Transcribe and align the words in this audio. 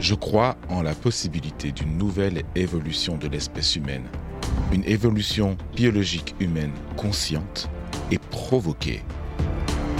Je 0.00 0.14
crois. 0.14 0.56
En 0.68 0.82
la 0.82 0.94
possibilité 0.94 1.70
d'une 1.70 1.96
nouvelle 1.96 2.42
évolution 2.56 3.16
de 3.16 3.28
l'espèce 3.28 3.76
humaine. 3.76 4.04
Une 4.72 4.82
évolution 4.84 5.56
biologique 5.76 6.34
humaine 6.40 6.72
consciente 6.96 7.70
et 8.10 8.18
provoquée. 8.18 9.02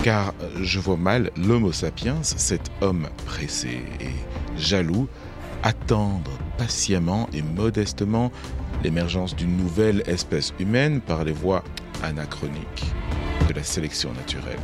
Car 0.03 0.35
je 0.61 0.81
vois 0.81 0.97
mal 0.97 1.31
l'Homo 1.37 1.71
sapiens, 1.71 2.17
cet 2.23 2.73
homme 2.81 3.09
pressé 3.25 3.83
et 4.01 4.59
jaloux, 4.59 5.09
attendre 5.63 6.33
patiemment 6.59 7.29
et 7.33 7.43
modestement 7.43 8.33
l'émergence 8.83 9.37
d'une 9.37 9.57
nouvelle 9.57 10.03
espèce 10.07 10.53
humaine 10.59 11.01
par 11.01 11.23
les 11.23 11.33
voies 11.33 11.63
anachroniques 12.03 12.85
de 13.49 13.55
la 13.55 13.63
sélection 13.63 14.13
naturelle. 14.13 14.59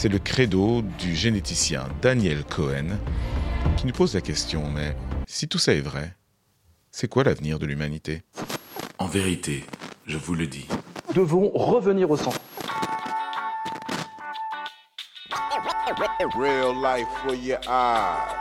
C'est 0.00 0.08
le 0.08 0.18
credo 0.18 0.80
du 0.80 1.14
généticien 1.14 1.86
Daniel 2.00 2.42
Cohen 2.44 2.96
qui 3.76 3.86
nous 3.86 3.92
pose 3.92 4.14
la 4.14 4.22
question, 4.22 4.64
mais 4.74 4.96
si 5.26 5.46
tout 5.46 5.58
ça 5.58 5.74
est 5.74 5.82
vrai, 5.82 6.16
c'est 6.90 7.06
quoi 7.06 7.22
l'avenir 7.22 7.58
de 7.58 7.66
l'humanité? 7.66 8.22
En 8.98 9.04
vérité, 9.04 9.62
je 10.06 10.16
vous 10.16 10.34
le 10.34 10.46
dis. 10.46 10.66
Devons 11.14 11.50
revenir 11.50 12.10
au 12.10 12.16
centre. 12.16 12.40
Real 16.34 16.74
life 16.82 17.06
for 17.22 17.34
your 17.34 17.58
eyes. 17.68 18.32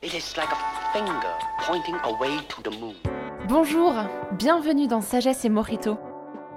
It 0.00 0.14
is 0.14 0.36
like 0.36 0.52
a 0.52 0.92
finger 0.92 1.34
pointing 1.66 1.96
away 2.04 2.36
to 2.50 2.62
the 2.62 2.72
moon. 2.78 2.94
Bonjour, 3.48 3.94
bienvenue 4.38 4.86
dans 4.86 5.00
Sagesse 5.00 5.44
et 5.44 5.48
Morito, 5.48 5.98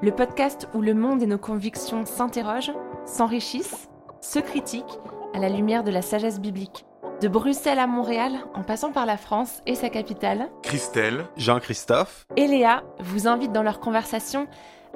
le 0.03 0.11
podcast 0.11 0.67
où 0.75 0.81
le 0.81 0.93
monde 0.93 1.23
et 1.23 1.27
nos 1.27 1.39
convictions 1.39 2.05
s'interrogent, 2.05 2.73
s'enrichissent, 3.05 3.89
se 4.21 4.39
critiquent 4.39 4.99
à 5.33 5.39
la 5.39 5.49
lumière 5.49 5.83
de 5.83 5.91
la 5.91 6.01
sagesse 6.01 6.39
biblique. 6.39 6.85
De 7.21 7.27
Bruxelles 7.27 7.79
à 7.79 7.87
Montréal, 7.87 8.33
en 8.55 8.63
passant 8.63 8.91
par 8.91 9.05
la 9.05 9.17
France 9.17 9.61
et 9.65 9.75
sa 9.75 9.89
capitale, 9.89 10.49
Christelle, 10.63 11.25
Jean-Christophe. 11.37 12.25
et 12.35 12.47
Léa 12.47 12.83
vous 12.99 13.27
invitent 13.27 13.53
dans 13.53 13.63
leur 13.63 13.79
conversation 13.79 14.47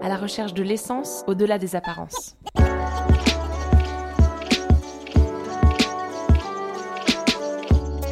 à 0.02 0.10
la 0.10 0.18
recherche 0.18 0.54
de 0.54 0.64
l'essence 0.64 1.24
au-delà 1.28 1.58
des 1.58 1.76
apparences. 1.76 2.36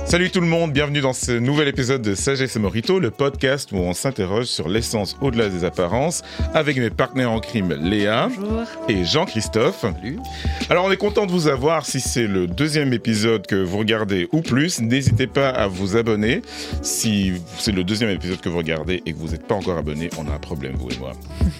Salut 0.08 0.30
tout 0.32 0.40
le 0.40 0.48
monde, 0.48 0.72
bienvenue 0.72 1.02
dans 1.02 1.12
ce 1.12 1.34
nouvel 1.34 1.68
épisode 1.68 2.02
de 2.02 2.16
Sagesse 2.16 2.56
et 2.56 2.60
Morito, 2.60 2.98
le 2.98 3.12
podcast 3.12 3.74
où 3.74 3.76
on 3.76 3.92
s'interroge 3.92 4.46
sur 4.46 4.70
l'essence 4.70 5.18
au-delà 5.20 5.50
des 5.50 5.66
apparences 5.66 6.24
avec 6.54 6.78
mes 6.78 6.90
partenaires 6.90 7.30
en 7.30 7.42
crime 7.42 7.74
Léa 7.74 8.30
Bonjour. 8.34 8.62
et 8.88 9.04
Jean-Christophe. 9.04 9.84
Alors 10.70 10.86
on 10.86 10.92
est 10.94 10.98
content 10.98 11.26
de 11.26 11.32
vous 11.34 11.50
avoir 11.50 11.86
si 11.86 12.00
c'est 12.00 12.26
le 12.26 12.48
deuxième 12.48 12.94
épisode 12.94 13.46
que 13.48 13.56
vous 13.56 13.80
regardez 13.80 14.30
ou 14.32 14.40
plus. 14.42 14.80
N'hésitez 14.80 15.28
pas 15.28 15.50
à 15.50 15.68
vous 15.68 15.98
abonner. 15.98 16.42
Si 16.84 17.34
c'est 17.58 17.74
le 17.74 17.84
deuxième 17.84 18.10
épisode 18.10 18.40
que 18.40 18.48
vous 18.48 18.60
regardez 18.60 19.04
et 19.06 19.12
que 19.12 19.18
vous 19.18 19.32
n'êtes 19.32 19.46
pas 19.46 19.56
encore 19.56 19.78
abonné, 19.78 20.10
on 20.18 20.32
a 20.32 20.36
un 20.36 20.40
problème, 20.40 20.76
vous 20.78 20.90
et 20.90 20.98
moi. 21.00 21.12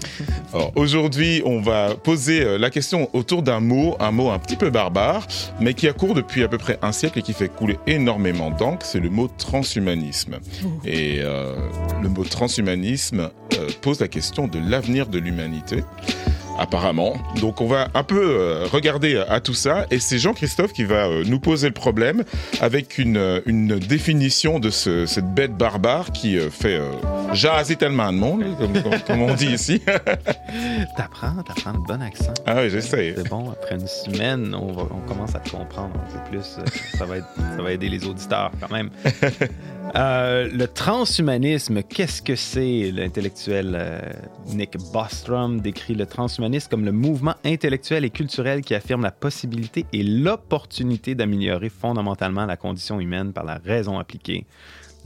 Alors 0.54 0.72
aujourd'hui, 0.78 1.42
on 1.44 1.60
va 1.60 1.96
poser 1.96 2.44
euh, 2.44 2.58
la 2.58 2.70
question 2.70 3.10
autour 3.12 3.44
d'un 3.44 3.60
mot, 3.60 3.98
un 4.00 4.12
mot 4.12 4.32
un 4.32 4.40
petit 4.40 4.56
peu 4.56 4.70
barbare, 4.70 5.28
mais 5.60 5.74
qui 5.74 5.90
a 5.90 5.94
cours 5.94 6.14
depuis 6.14 6.44
à 6.44 6.48
peu 6.48 6.58
près 6.58 6.80
un 6.82 6.94
siècle 6.94 7.20
et 7.20 7.22
qui 7.22 7.34
fait 7.34 7.50
couler 7.50 7.78
énormément 7.86 8.37
d'encre, 8.52 8.86
c'est 8.86 9.00
le 9.00 9.10
mot 9.10 9.28
transhumanisme. 9.28 10.38
Et 10.86 11.20
euh, 11.22 11.56
le 12.02 12.10
mot 12.10 12.24
transhumanisme 12.24 13.30
euh, 13.58 13.70
pose 13.82 14.00
la 14.00 14.08
question 14.08 14.48
de 14.48 14.60
l'avenir 14.60 15.08
de 15.08 15.20
l'humanité. 15.20 15.84
Apparemment. 16.60 17.14
Donc 17.40 17.62
on 17.62 17.68
va 17.68 17.88
un 17.94 18.04
peu 18.04 18.20
euh, 18.22 18.66
regarder 18.72 19.18
à 19.30 19.40
tout 19.40 19.54
ça 19.54 19.86
et 19.92 20.00
c'est 20.00 20.18
Jean-Christophe 20.18 20.74
qui 20.74 20.84
va 20.86 21.08
euh, 21.08 21.24
nous 21.26 21.40
poser 21.40 21.68
le 21.68 21.74
problème 21.74 22.24
avec 22.62 22.98
une, 22.98 23.18
euh, 23.18 23.42
une 23.46 23.78
définition 23.80 24.60
de 24.60 24.70
ce- 24.70 25.06
cette 25.06 25.34
bête 25.34 25.54
barbare 25.56 26.12
qui 26.12 26.38
euh, 26.38 26.50
fait 26.50 26.78
euh, 26.78 26.92
jaser 27.34 27.76
tellement 27.76 28.12
de 28.12 28.18
monde, 28.18 28.44
comme, 28.58 28.74
comme- 28.82 29.00
comme 29.08 29.22
on 29.22 29.34
dit 29.36 29.48
ici. 29.54 29.82
T'apprends, 30.98 31.44
t'apprends 31.46 31.74
le 31.74 31.80
bon 31.88 32.02
accent. 32.02 32.34
ah 32.46 32.56
oui, 32.58 32.70
j'essaie. 32.70 33.14
C'est 33.18 33.30
bon, 33.30 33.52
après 33.52 33.76
une 33.76 33.88
semaine, 33.88 34.56
on, 34.56 34.72
va- 34.72 34.88
on 34.92 35.08
commence 35.08 35.36
à 35.36 35.40
te 35.40 35.50
comprendre 35.50 35.92
un 35.96 36.12
peu 36.18 36.30
plus. 36.32 36.58
Euh, 36.58 36.98
Ça 36.98 37.06
va, 37.06 37.18
être- 37.18 37.28
ça 37.56 37.62
va 37.62 37.72
aider 37.72 37.90
les 37.90 38.04
auditeurs 38.06 38.52
quand 38.60 38.72
même. 38.72 38.90
Euh, 39.96 40.50
le 40.52 40.68
transhumanisme, 40.68 41.82
qu'est-ce 41.82 42.22
que 42.22 42.36
c'est? 42.36 42.92
L'intellectuel 42.92 43.74
euh, 43.76 44.00
Nick 44.48 44.78
Bostrom 44.94 45.62
décrit 45.62 45.96
le 45.96 46.06
transhumanisme 46.06 46.70
comme 46.70 46.86
le 46.86 46.92
mouvement 46.92 47.36
intellectuel 47.44 48.06
et 48.06 48.10
culturel 48.10 48.62
qui 48.62 48.76
affirme 48.76 49.02
la 49.02 49.12
possibilité 49.12 49.86
et 49.94 50.04
l'opportunité 50.04 51.16
d'améliorer 51.16 51.70
fondamentalement 51.70 52.46
la 52.46 52.58
condition 52.58 53.00
humaine 53.00 53.34
par 53.34 53.46
la 53.46 53.56
raison 53.58 53.98
appliquée. 53.98 54.46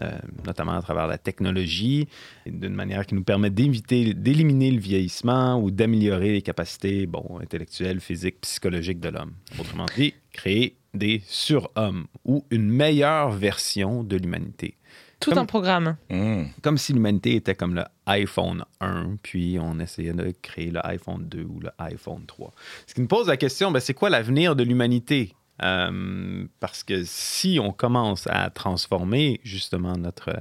euh, 0.02 0.12
notamment 0.46 0.74
à 0.74 0.82
travers 0.82 1.08
la 1.08 1.18
technologie, 1.18 2.08
d'une 2.46 2.74
manière 2.74 3.06
qui 3.06 3.16
nous 3.16 3.24
permet 3.24 3.50
d'éviter, 3.50 4.14
d'éliminer 4.14 4.72
le 4.72 4.80
vieillissement 4.80 5.62
ou 5.62 5.72
d'améliorer 5.72 6.32
les 6.32 6.42
capacités 6.42 7.06
bon, 7.06 7.40
intellectuelles, 7.42 8.00
physiques, 8.00 8.42
psychologiques 8.42 9.00
de 9.00 9.10
l'homme. 9.10 9.34
Autrement 9.60 9.86
dit, 9.96 10.14
créer 10.32 10.76
des 10.94 11.22
surhommes 11.26 12.06
ou 12.26 12.46
une 12.52 12.70
meilleure 12.70 13.32
version 13.32 14.04
de 14.04 14.18
l'humanité. 14.18 14.78
Tout 15.20 15.30
Comme- 15.30 15.40
un 15.40 15.46
programme. 15.46 15.98
Mmh. 16.10 16.46
Comme 16.64 16.78
si 16.78 16.94
l'humanité 16.94 17.36
était 17.36 17.54
comme 17.56 17.76
le 17.76 17.84
iPhone 18.08 18.66
1, 18.80 19.18
puis 19.22 19.58
on 19.62 19.80
essayait 19.80 20.14
de 20.14 20.34
créer 20.42 20.72
le 20.72 20.86
iPhone 20.86 21.28
2 21.28 21.44
ou 21.44 21.60
le 21.60 21.70
iPhone 21.78 22.26
3. 22.26 22.52
Ce 22.88 22.94
qui 22.96 23.02
nous 23.02 23.08
pose 23.08 23.28
la 23.28 23.38
question, 23.38 23.72
ben, 23.72 23.80
c'est 23.80 23.94
quoi 23.94 24.10
l'avenir 24.10 24.56
de 24.56 24.64
l'humanité? 24.64 25.36
Euh, 25.64 26.46
parce 26.60 26.84
que 26.84 27.04
si 27.06 27.60
on 27.62 27.72
commence 27.72 28.26
à 28.26 28.50
transformer 28.50 29.40
justement 29.44 29.96
notre, 29.96 30.34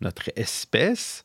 notre 0.00 0.30
espèce, 0.36 1.24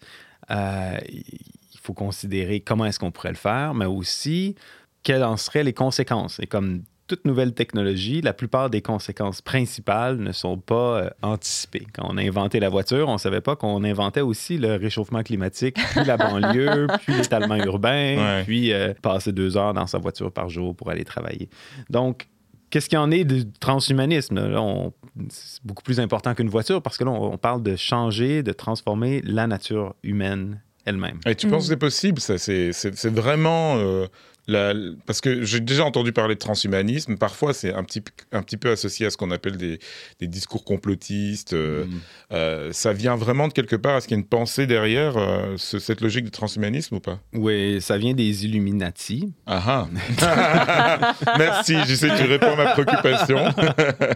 euh, 0.50 0.98
il 1.12 1.80
faut 1.80 1.94
considérer 1.94 2.60
comment 2.60 2.86
est-ce 2.86 2.98
qu'on 2.98 3.12
pourrait 3.12 3.30
le 3.30 3.36
faire, 3.36 3.76
mais 3.76 3.86
aussi 3.86 4.56
quelles 5.04 5.24
en 5.24 5.38
seraient 5.38 5.64
les 5.64 5.74
conséquences. 5.74 6.40
Et 6.40 6.48
comme 6.48 6.82
toute 7.10 7.26
nouvelle 7.26 7.54
technologie, 7.54 8.22
la 8.22 8.34
plupart 8.34 8.70
des 8.70 8.82
conséquences 8.82 9.42
principales 9.42 10.18
ne 10.18 10.32
sont 10.32 10.58
pas 10.58 11.02
euh, 11.04 11.10
anticipées. 11.22 11.86
Quand 11.94 12.08
on 12.10 12.18
a 12.18 12.22
inventé 12.22 12.60
la 12.60 12.70
voiture, 12.70 13.10
on 13.10 13.14
ne 13.14 13.18
savait 13.18 13.42
pas 13.42 13.56
qu'on 13.56 13.84
inventait 13.84 14.22
aussi 14.22 14.58
le 14.58 14.76
réchauffement 14.76 15.24
climatique, 15.24 15.76
puis 15.92 16.06
la 16.06 16.16
banlieue, 16.18 16.88
puis 17.06 17.14
l'étalement 17.16 17.56
urbain, 17.58 18.16
Ouais. 18.18 18.44
puis 18.46 18.72
euh, 18.72 18.94
passer 19.02 19.32
deux 19.34 19.58
heures 19.58 19.74
dans 19.74 19.88
sa 19.88 19.98
voiture 19.98 20.32
par 20.32 20.48
jour 20.50 20.76
pour 20.76 20.90
aller 20.90 21.04
travailler. 21.04 21.50
Donc, 21.90 22.28
Qu'est-ce 22.72 22.88
qu'il 22.88 22.98
y 22.98 23.02
en 23.02 23.10
est 23.10 23.24
du 23.24 23.50
transhumanisme? 23.60 24.36
là? 24.36 24.48
Là, 24.48 24.62
on- 24.62 24.94
c'est 25.30 25.60
beaucoup 25.66 25.82
plus 25.82 26.00
important 26.00 26.36
qu'une 26.36 26.50
voiture 26.50 26.84
parce 26.84 27.00
que 27.00 27.04
là, 27.04 27.10
on, 27.10 27.34
on 27.34 27.38
parle 27.40 27.64
de 27.64 27.76
changer, 27.76 28.44
de 28.44 28.52
transformer 28.52 29.24
la 29.26 29.48
nature 29.48 29.96
humaine 30.04 30.62
elle-même. 30.86 31.20
Et 31.26 31.34
tu 31.34 31.48
penses 31.48 31.64
que 31.64 31.70
c'est 31.70 31.78
possible? 31.78 32.20
Ça 32.22 32.38
C'est 32.38 32.72
c'est- 32.72 32.96
c'est 32.96 33.10
vraiment 33.12 33.78
euh, 33.78 34.06
la- 34.48 34.74
parce 35.06 35.22
que 35.22 35.44
j'ai 35.44 35.60
déjà 35.60 35.86
entendu 35.86 36.12
parler 36.12 36.36
de 36.36 36.40
transhumanisme. 36.40 37.18
Parfois, 37.18 37.54
c'est 37.54 37.74
un 37.74 37.84
petit 37.84 38.04
un 38.32 38.42
petit 38.42 38.58
peu 38.58 38.72
associé 38.72 39.06
à 39.06 39.10
ce 39.10 39.18
qu'on 39.18 39.32
appelle 39.32 39.58
des, 39.58 39.80
des 40.20 40.28
discours 40.28 40.64
complotistes. 40.64 41.54
euh, 41.54 41.86
Mm. 41.86 41.90
euh, 42.34 42.70
ça 42.74 42.94
vient 42.94 43.16
vraiment 43.16 43.48
de 43.48 43.54
quelque 43.54 43.76
part. 43.76 43.98
Est-ce 43.98 44.08
qu'il 44.08 44.16
y 44.18 44.20
a 44.20 44.22
une 44.22 44.28
pensée 44.28 44.66
derrière 44.68 45.18
euh, 45.18 45.56
ce- 45.58 45.80
cette 45.80 46.02
logique 46.02 46.26
de 46.26 46.30
transhumanisme 46.32 46.96
ou 46.96 47.00
pas? 47.00 47.20
Oui, 47.34 47.80
ça 47.82 47.98
vient 47.98 48.14
des 48.14 48.46
Illuminati. 48.46 49.32
Ah 49.46 49.88
ah. 50.20 51.14
Merci. 51.38 51.76
Je 51.88 51.96
sais 51.96 52.10
que 52.10 52.18
tu 52.18 52.24
réponds 52.28 52.54
à 52.54 52.56
ma 52.56 52.66
préoccupation. 52.72 53.40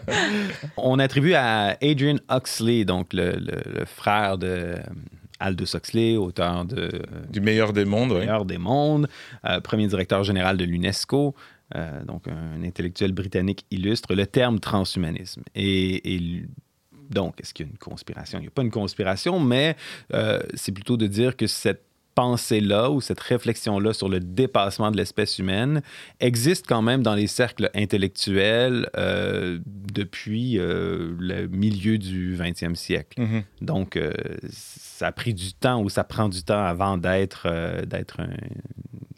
On 0.77 0.99
attribue 0.99 1.33
à 1.33 1.77
Adrian 1.81 2.17
Huxley, 2.29 2.85
donc 2.85 3.13
le, 3.13 3.31
le- 3.31 3.79
le 3.79 3.85
frère 3.85 4.37
de 4.37 4.75
Aldous 5.43 5.75
Huxley, 5.75 6.15
auteur 6.15 6.65
de 6.65 6.81
euh, 6.81 6.99
du 7.29 7.41
meilleur 7.41 7.73
des 7.73 7.85
mondes. 7.85 8.13
meilleur 8.13 8.45
des 8.45 8.57
mondes, 8.57 9.09
euh, 9.45 9.59
premier 9.59 9.87
directeur 9.87 10.23
général 10.23 10.55
de 10.55 10.63
l'UNESCO, 10.63 11.35
euh, 11.75 12.03
donc 12.05 12.27
un 12.27 12.63
intellectuel 12.63 13.11
britannique 13.11 13.65
illustre, 13.69 14.15
le 14.15 14.25
terme 14.25 14.59
transhumanisme. 14.59 15.43
Et, 15.53 16.15
et 16.15 16.45
donc, 17.09 17.41
est-ce 17.41 17.53
qu'il 17.53 17.65
y 17.65 17.69
a 17.69 17.71
une 17.71 17.77
conspiration? 17.77 18.39
Il 18.39 18.43
n'y 18.43 18.47
a 18.47 18.51
pas 18.51 18.61
une 18.61 18.71
conspiration, 18.71 19.39
mais 19.39 19.75
c'est 20.53 20.71
plutôt 20.71 20.97
de 20.97 21.05
dire 21.05 21.35
que 21.35 21.45
cette 21.45 21.83
pensée-là 22.15 22.89
ou 22.91 23.01
cette 23.01 23.19
réflexion-là 23.19 23.93
sur 23.93 24.09
le 24.09 24.19
dépassement 24.19 24.91
de 24.91 24.97
l'espèce 24.97 25.39
humaine 25.39 25.81
existe 26.19 26.65
quand 26.67 26.81
même 26.81 27.03
dans 27.03 27.15
les 27.15 27.27
cercles 27.27 27.69
intellectuels 27.75 28.89
euh, 28.97 29.59
depuis 29.65 30.59
euh, 30.59 31.13
le 31.19 31.47
milieu 31.47 31.97
du 31.97 32.35
20e 32.35 32.75
siècle. 32.75 33.21
Mhm. 33.21 33.43
Donc, 33.61 33.97
euh, 33.97 34.11
ça 34.49 35.07
a 35.07 35.11
pris 35.11 35.33
du 35.33 35.53
temps 35.53 35.81
ou 35.81 35.89
ça 35.89 36.03
prend 36.03 36.29
du 36.29 36.43
temps 36.43 36.63
avant 36.63 36.97
d'être 36.97 37.47
d'être 37.85 38.19
un- 38.19 38.29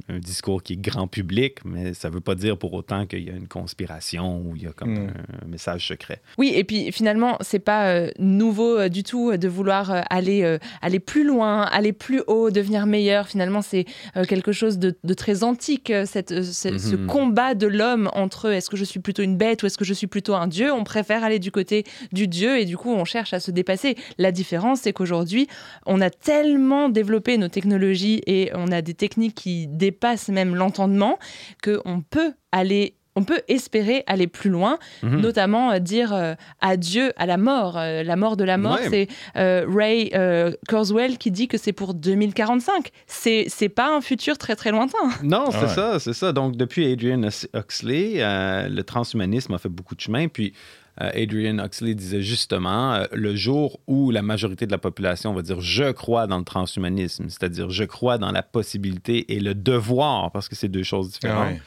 un 0.08 0.20
discours 0.20 0.62
qui 0.62 0.74
est 0.74 0.78
grand 0.78 1.08
public, 1.08 1.58
mais 1.66 1.94
ça 1.94 2.10
ne 2.10 2.14
veut 2.14 2.22
pas 2.22 2.36
dire 2.36 2.58
pour 2.58 2.74
autant 2.74 3.06
qu'il 3.08 3.24
y 3.24 3.30
a 3.30 3.34
une 3.34 3.48
conspiration 3.48 4.38
ou 4.42 4.56
il 4.56 4.64
y 4.64 4.68
a 4.68 4.72
comme 4.72 4.94
Mm. 4.94 5.08
un, 5.08 5.46
un 5.46 5.48
message 5.48 5.88
secret. 5.88 6.22
Oui, 6.38 6.52
et 6.56 6.64
puis 6.64 6.92
finalement, 6.92 7.38
c'est 7.42 7.60
pas 7.60 7.88
euh, 7.90 8.12
nouveau 8.20 8.78
euh, 8.78 8.90
du 8.90 9.02
tout 9.04 9.32
euh, 9.32 9.38
de 9.38 9.48
vouloir 9.48 9.92
euh, 9.92 10.02
aller, 10.10 10.44
euh, 10.44 10.60
aller 10.84 11.00
plus 11.00 11.24
loin, 11.26 11.64
aller 11.64 11.92
plus 11.92 12.22
haut, 12.28 12.52
devenir 12.52 12.86
meilleur. 12.86 13.28
Finalement, 13.28 13.62
c'est 13.64 13.86
euh, 14.16 14.26
quelque 14.26 14.52
chose 14.52 14.78
de, 14.78 14.96
de 15.04 15.14
très 15.16 15.44
antique, 15.44 15.90
euh, 15.90 16.06
cette, 16.06 16.32
euh, 16.32 16.44
ce, 16.44 16.78
ce 16.78 16.96
Mhm. 16.96 17.08
combat 17.08 17.56
de 17.56 17.66
l'homme 17.68 18.10
entre 18.14 18.52
est-ce 18.52 18.70
que 18.70 18.78
je 18.78 18.84
suis 18.84 19.00
plutôt 19.00 19.24
une 19.24 19.38
bête 19.38 19.64
ou 19.64 19.66
est-ce 19.66 19.78
que 19.78 19.86
je 19.86 19.94
suis 19.94 20.08
plutôt 20.08 20.36
un 20.36 20.48
dieu? 20.48 20.72
On 20.72 20.84
préfère 20.84 21.24
aller 21.24 21.40
du 21.40 21.52
côté 21.52 21.84
du 22.12 22.28
dieu 22.28 22.60
et 22.60 22.66
du 22.66 22.78
coup, 22.78 22.94
on 22.94 23.06
cherche 23.06 23.34
à 23.34 23.40
se 23.40 23.50
dépasser. 23.52 23.96
La 24.20 24.32
différence, 24.32 24.82
c'est 24.82 24.94
qu'aujourd'hui, 24.94 25.48
on 25.88 26.00
a 26.00 26.10
tellement 26.12 26.90
développé 26.90 27.38
nos 27.40 27.48
technologies 27.48 28.22
et 28.28 28.52
on 28.54 28.72
a 28.72 28.82
des 28.84 28.94
techniques 28.94 29.36
qui 29.36 29.66
dépassent 29.68 29.95
même 30.32 30.56
l'entendement 30.56 31.18
qu'on 31.64 32.02
peut 32.02 32.34
aller. 32.52 32.96
On 33.18 33.24
peut 33.24 33.40
espérer 33.48 34.04
aller 34.08 34.28
plus 34.28 34.50
loin 34.50 34.78
Mhm. 35.02 35.22
notamment 35.22 35.72
euh, 35.72 35.80
dire 35.80 36.14
euh, 36.14 36.34
adieu 36.60 37.14
à 37.16 37.26
la 37.26 37.38
mort. 37.38 37.78
Euh, 37.78 38.04
la 38.04 38.18
mort 38.18 38.36
de 38.36 38.44
la 38.44 38.58
mort, 38.58 38.76
Ouais. 38.76 38.90
c'est 38.90 39.08
euh, 39.38 39.66
Ray 39.70 40.10
euh, 40.14 40.52
Kurzweil 40.68 41.18
qui 41.18 41.32
dit 41.32 41.48
que 41.48 41.58
c'est 41.58 41.72
pour 41.72 41.94
2045. 41.94 42.90
C'est 43.08 43.46
c'est 43.48 43.70
pas 43.70 43.96
un 43.96 44.02
futur 44.02 44.38
très 44.38 44.58
très 44.58 44.72
lointain. 44.72 44.98
Non, 45.24 45.46
c'est 45.50 45.58
Ah 45.60 45.62
ouais. 45.62 45.68
ça, 45.70 46.00
c'est 46.00 46.12
ça. 46.12 46.34
Donc, 46.34 46.58
depuis 46.58 46.92
Adrian 46.92 47.22
Hux- 47.24 47.48
Huxley, 47.54 48.16
euh, 48.18 48.68
le 48.68 48.84
transhumanisme 48.84 49.54
a 49.54 49.60
fait 49.60 49.70
beaucoup 49.70 49.96
de 49.96 50.02
chemin. 50.02 50.28
Puis, 50.28 50.52
Adrian 50.98 51.60
Huxley 51.60 51.94
disait 51.94 52.22
justement, 52.22 52.94
euh, 52.94 53.06
le 53.12 53.36
jour 53.36 53.80
où 53.88 54.12
la 54.12 54.22
majorité 54.22 54.66
de 54.66 54.72
la 54.72 54.78
population 54.78 55.34
va 55.34 55.42
dire 55.42 55.60
je 55.60 55.92
crois 55.92 56.26
dans 56.26 56.38
le 56.38 56.46
transhumanisme, 56.46 57.26
c'est-à-dire 57.28 57.70
je 57.70 57.84
crois 57.84 58.18
dans 58.18 58.32
la 58.32 58.44
possibilité 58.44 59.34
et 59.34 59.40
le 59.40 59.54
devoir, 59.54 60.32
parce 60.32 60.48
que 60.48 60.56
c'est 60.56 60.70
deux 60.70 60.84
choses 60.84 61.12
différentes, 61.12 61.58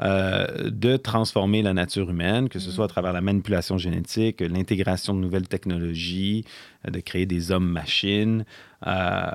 Ah 0.00 0.06
ouais. 0.06 0.08
euh, 0.08 0.70
de 0.70 0.96
transformer 0.96 1.60
la 1.60 1.74
nature 1.74 2.08
humaine, 2.08 2.48
que 2.48 2.58
ce 2.58 2.70
soit 2.70 2.86
à 2.86 2.88
travers 2.88 3.12
la 3.12 3.20
manipulation 3.20 3.76
génétique, 3.76 4.40
l'intégration 4.40 5.12
de 5.12 5.20
nouvelles 5.20 5.48
technologies, 5.48 6.44
euh, 6.86 6.90
de 6.90 7.00
créer 7.00 7.26
des 7.26 7.52
hommes-machines. 7.52 8.46
Euh, 8.86 8.90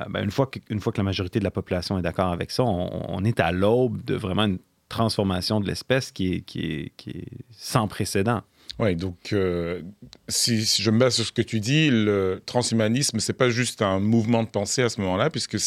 ben, 0.10 0.24
une, 0.24 0.32
fois 0.32 0.48
que, 0.48 0.60
une 0.70 0.80
fois 0.80 0.92
que 0.94 0.98
la 0.98 1.04
majorité 1.04 1.38
de 1.38 1.44
la 1.44 1.52
population 1.52 2.00
est 2.00 2.02
d'accord 2.02 2.32
avec 2.32 2.50
ça, 2.50 2.64
on, 2.64 2.90
on 3.08 3.24
est 3.24 3.40
à 3.40 3.52
l'aube 3.52 4.04
de 4.04 4.16
vraiment 4.16 4.46
une 4.46 4.58
transformation 4.90 5.60
de 5.60 5.68
l'espèce 5.68 6.12
qui 6.12 6.34
est, 6.34 6.42
qui, 6.42 6.60
est, 6.62 6.92
qui 6.98 7.10
est 7.10 7.28
sans 7.52 7.88
précédent. 7.88 8.42
Ouais, 8.80 8.96
donc 8.96 9.34
euh, 9.34 9.84
si, 10.30 10.64
je 10.66 10.90
me 10.90 10.98
base 10.98 11.16
sur 11.16 11.26
ce 11.26 11.32
que 11.32 11.44
tu 11.44 11.60
dis, 11.60 11.90
le 11.92 12.42
transhumanisme, 12.46 13.20
c'est 13.20 13.34
pas 13.34 13.50
juste 13.50 13.84
un 13.84 14.00
mouvement 14.00 14.42
de 14.42 14.50
pensée 14.50 14.82
à 14.82 14.90
ce 14.90 15.00
moment-là, 15.02 15.30
puisque 15.30 15.60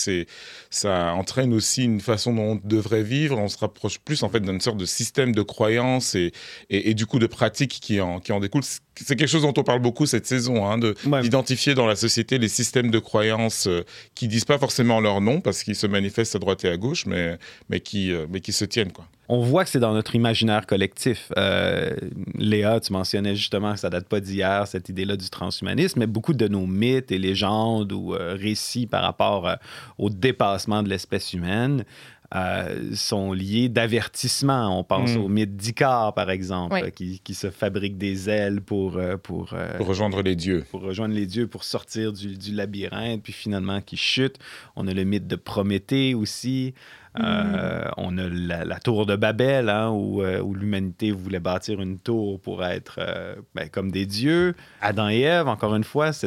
ça 0.70 1.14
entraîne 1.14 1.54
aussi 1.54 1.84
une 1.84 2.00
façon 2.00 2.34
dont 2.34 2.42
on 2.42 2.60
devrait 2.64 3.04
vivre. 3.04 3.38
On 3.38 3.48
se 3.48 3.58
rapproche 3.58 4.00
plus 4.00 4.24
en 4.24 4.28
fait 4.28 4.40
d'une 4.40 4.60
sorte 4.60 4.76
de 4.76 4.86
système 4.86 5.32
de 5.32 5.42
croyances 5.42 6.16
et, 6.16 6.32
et, 6.68 6.90
et 6.90 6.94
du 6.94 7.06
coup 7.06 7.20
de 7.20 7.28
pratiques 7.28 7.78
qui 7.80 8.00
en, 8.00 8.18
qui 8.18 8.32
en 8.32 8.40
découlent. 8.40 8.64
C'est 9.04 9.16
quelque 9.16 9.28
chose 9.28 9.42
dont 9.42 9.54
on 9.56 9.62
parle 9.62 9.80
beaucoup 9.80 10.06
cette 10.06 10.26
saison, 10.26 10.66
hein, 10.70 10.80
Ouais. 11.06 11.22
d'identifier 11.22 11.74
dans 11.74 11.86
la 11.86 11.96
société 11.96 12.38
les 12.38 12.48
systèmes 12.48 12.90
de 12.90 12.98
croyances 12.98 13.66
euh, 13.66 13.84
qui 14.14 14.28
disent 14.28 14.44
pas 14.44 14.58
forcément 14.58 15.00
leur 15.00 15.20
nom 15.20 15.40
parce 15.40 15.62
qu'ils 15.62 15.76
se 15.76 15.86
manifestent 15.86 16.36
à 16.36 16.38
droite 16.38 16.64
et 16.64 16.68
à 16.68 16.76
gauche, 16.76 17.06
mais 17.06 17.38
mais 17.68 17.80
qui 17.80 18.12
euh, 18.12 18.26
mais 18.30 18.40
qui 18.40 18.52
se 18.52 18.64
tiennent 18.64 18.92
quoi. 18.92 19.06
On 19.28 19.40
voit 19.40 19.64
que 19.64 19.70
c'est 19.70 19.80
dans 19.80 19.92
notre 19.92 20.14
imaginaire 20.14 20.66
collectif. 20.66 21.32
Euh, 21.36 21.96
Léa, 22.36 22.78
tu 22.78 22.92
mentionnais 22.92 23.34
justement 23.34 23.72
que 23.74 23.80
ça 23.80 23.90
date 23.90 24.06
pas 24.06 24.20
d'hier, 24.20 24.68
cette 24.68 24.88
idée-là 24.88 25.16
du 25.16 25.28
transhumanisme, 25.30 25.98
mais 25.98 26.06
beaucoup 26.06 26.32
de 26.32 26.46
nos 26.46 26.64
mythes 26.64 27.10
et 27.10 27.18
légendes 27.18 27.90
ou 27.92 28.14
euh, 28.14 28.36
récits 28.40 28.86
par 28.86 29.02
rapport 29.02 29.56
au 29.98 30.10
dépassement 30.10 30.84
de 30.84 30.88
l'espèce 30.88 31.32
humaine 31.32 31.84
euh, 32.36 32.94
sont 32.94 33.32
liés 33.32 33.68
d'avertissement. 33.70 34.78
On 34.78 34.84
pense 34.84 35.14
Mm. 35.14 35.20
au 35.20 35.28
mythe 35.28 35.56
d'Icare, 35.56 36.12
par 36.14 36.30
exemple, 36.30 36.74
Oui. 36.74 36.80
euh, 36.84 36.90
qui, 36.90 37.20
qui 37.24 37.32
se 37.34 37.50
fabrique 37.50 37.96
des 37.96 38.28
ailes 38.28 38.60
pour, 38.60 38.98
euh, 38.98 39.16
pour, 39.16 39.54
euh, 39.54 39.76
Pour 39.78 39.86
rejoindre 39.86 40.22
les 40.22 40.36
dieux. 40.36 40.64
pour 40.70 40.82
rejoindre 40.82 41.14
les 41.14 41.26
dieux, 41.26 41.46
pour 41.46 41.64
sortir 41.64 42.12
du, 42.12 42.36
du 42.36 42.52
labyrinthe, 42.52 43.22
puis 43.22 43.32
finalement 43.32 43.80
qui 43.80 43.96
chute. 43.96 44.36
On 44.76 44.86
a 44.86 44.92
le 44.92 45.04
mythe 45.04 45.26
de 45.26 45.36
Prométhée 45.36 46.14
aussi. 46.14 46.74
Euh, 47.18 47.84
on 47.96 48.18
a 48.18 48.28
la, 48.28 48.78
tour 48.78 49.06
de 49.06 49.16
Babel, 49.16 49.68
hein, 49.68 49.90
où, 49.90 50.22
euh, 50.22 50.40
où 50.40 50.54
l'humanité 50.54 51.12
voulait 51.12 51.40
bâtir 51.40 51.80
une 51.80 51.98
tour 51.98 52.40
pour 52.40 52.64
être 52.64 52.96
euh, 52.98 53.36
ben, 53.54 53.68
comme 53.68 53.90
des 53.90 54.06
dieux. 54.06 54.54
Adam 54.80 55.08
et 55.08 55.20
Ève, 55.20 55.48
encore 55.48 55.74
une 55.74 55.84
fois, 55.84 56.12
ce, 56.12 56.26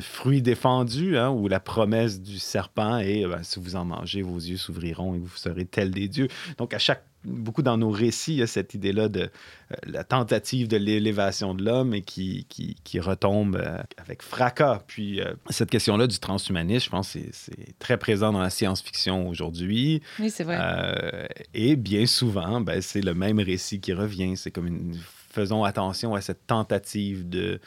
fruit 0.00 0.42
défendu, 0.42 1.16
hein, 1.16 1.30
où 1.30 1.48
la 1.48 1.60
promesse 1.60 2.20
du 2.20 2.38
serpent 2.38 2.98
est 2.98 3.24
ben, 3.26 3.42
si 3.42 3.60
vous 3.60 3.76
en 3.76 3.84
mangez, 3.84 4.22
vos 4.22 4.38
yeux 4.38 4.56
s'ouvriront 4.56 5.14
et 5.14 5.18
vous 5.18 5.28
serez 5.36 5.64
tels 5.64 5.90
des 5.90 6.08
dieux. 6.08 6.28
Donc, 6.58 6.74
à 6.74 6.78
chaque 6.78 7.04
beaucoup 7.24 7.62
dans 7.62 7.76
nos 7.76 7.90
récits, 7.90 8.32
il 8.34 8.38
y 8.38 8.42
a 8.42 8.46
cette 8.46 8.74
idée-là 8.74 9.08
de 9.08 9.20
euh, 9.22 9.76
la 9.86 10.04
tentative 10.04 10.68
de 10.68 10.76
l'élévation 10.76 11.54
de 11.54 11.62
l'homme 11.64 11.94
et 11.94 12.02
qui, 12.02 12.46
qui, 12.48 12.76
qui 12.82 12.98
retombe 13.00 13.56
euh, 13.56 13.78
avec 13.98 14.22
fracas. 14.22 14.82
Puis 14.86 15.20
euh, 15.20 15.34
cette 15.50 15.70
question-là 15.70 16.06
du 16.06 16.18
transhumanisme, 16.18 16.84
je 16.86 16.90
pense 16.90 17.08
c'est- 17.08 17.30
c'est 17.32 17.78
très 17.78 17.98
présent 17.98 18.32
dans 18.32 18.40
la 18.40 18.50
science-fiction 18.50 19.28
aujourd'hui. 19.28 20.00
Oui, 20.18 20.30
c'est 20.30 20.44
vrai. 20.44 21.28
Et 21.54 21.76
bien 21.76 22.06
souvent, 22.06 22.60
ben, 22.60 22.80
c'est 22.80 23.02
le 23.02 23.14
même 23.14 23.38
récit 23.40 23.80
qui 23.80 23.92
revient. 23.92 24.36
C'est 24.36 24.50
comme 24.50 24.66
une... 24.66 24.96
Faisons 25.32 25.62
attention 25.62 26.14
à 26.16 26.20
cette 26.20 26.46
tentative 26.48 27.28
de, 27.28 27.60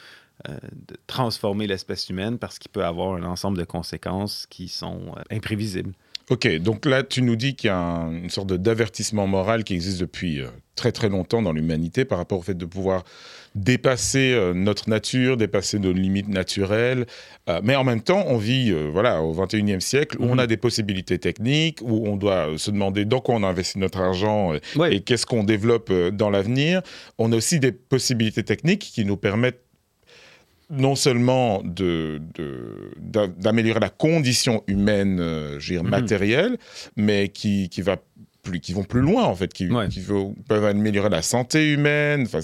de 0.50 0.98
transformer 1.08 1.66
l'espèce 1.66 2.10
humaine 2.10 2.38
parce 2.38 2.60
qu'il 2.60 2.70
peut 2.72 2.84
avoir 2.84 3.14
un 3.14 3.24
ensemble 3.24 3.58
de 3.58 3.64
conséquences 3.64 4.48
qui 4.50 4.68
sont 4.68 5.16
imprévisibles. 5.32 5.94
Ok, 6.30 6.48
donc 6.60 6.86
là, 6.86 7.04
tu 7.04 7.22
nous 7.22 7.36
dis 7.36 7.56
qu'il 7.56 7.68
y 7.68 7.72
a 7.72 7.78
un- 7.78 8.12
une 8.14 8.30
sorte 8.30 8.48
de- 8.48 8.58
d'avertissement 8.58 9.28
moral 9.28 9.64
qui 9.66 9.74
existe 9.74 10.00
depuis 10.00 10.40
euh, 10.40 10.48
très 10.76 10.92
très 10.94 11.10
longtemps 11.10 11.42
dans 11.42 11.52
l'humanité 11.52 12.06
par 12.06 12.18
rapport 12.18 12.40
au 12.40 12.42
fait 12.42 12.58
de 12.58 12.66
pouvoir 12.66 13.04
dépasser 13.56 14.32
euh, 14.34 14.54
notre 14.54 14.90
nature, 14.90 15.36
dépasser 15.38 15.80
nos 15.80 15.92
limites 15.92 16.30
naturelles. 16.30 17.06
Euh, 17.50 17.60
mais 17.64 17.76
en 17.76 17.84
même 17.84 18.02
temps, 18.02 18.24
on 18.28 18.38
vit 18.38 18.72
voilà, 18.92 19.22
au 19.22 19.34
21e 19.34 19.82
siècle 19.82 20.18
où 20.20 20.24
on 20.26 20.34
Mhm. 20.36 20.40
a 20.40 20.48
des 20.48 20.58
possibilités 20.58 21.20
techniques, 21.20 21.80
où 21.82 22.08
on 22.08 22.16
doit 22.16 22.48
se 22.58 22.72
demander 22.72 23.04
dans 23.06 23.20
quoi 23.20 23.36
on 23.36 23.44
investit 23.44 23.78
notre 23.80 24.00
argent 24.00 24.54
Ouais. 24.78 24.96
et 24.96 25.02
qu'est-ce 25.02 25.26
qu'on 25.26 25.44
développe 25.44 25.92
dans 26.14 26.30
l'avenir. 26.30 26.82
On 27.18 27.32
a 27.32 27.36
aussi 27.36 27.60
des 27.60 27.74
possibilités 27.74 28.44
techniques 28.44 28.82
qui 28.94 29.04
nous 29.06 29.18
permettent 29.18 29.60
non 30.74 30.96
seulement 30.96 31.62
de- 31.64 32.22
de- 32.36 32.92
d'a- 33.00 33.28
d'améliorer 33.28 33.80
la 33.80 33.90
condition 33.90 34.64
humaine, 34.68 35.20
euh, 35.20 35.60
je 35.60 35.70
veux 35.74 35.80
dire, 35.80 35.84
Mhm. 35.84 35.90
matérielle, 35.90 36.58
mais 36.96 37.30
qui, 37.30 37.70
qui, 37.70 37.82
va 37.82 37.98
plus, 38.44 38.60
qui 38.60 38.74
vont 38.74 38.84
plus 38.84 39.00
loin, 39.00 39.24
en 39.24 39.36
fait, 39.36 39.52
qui, 39.54 39.70
Ouais. 39.72 39.88
qui 39.88 40.02
veut- 40.02 40.34
peuvent 40.48 40.66
améliorer 40.66 41.10
la 41.10 41.22
santé 41.22 41.72
humaine. 41.72 42.24
Enfin, 42.28 42.40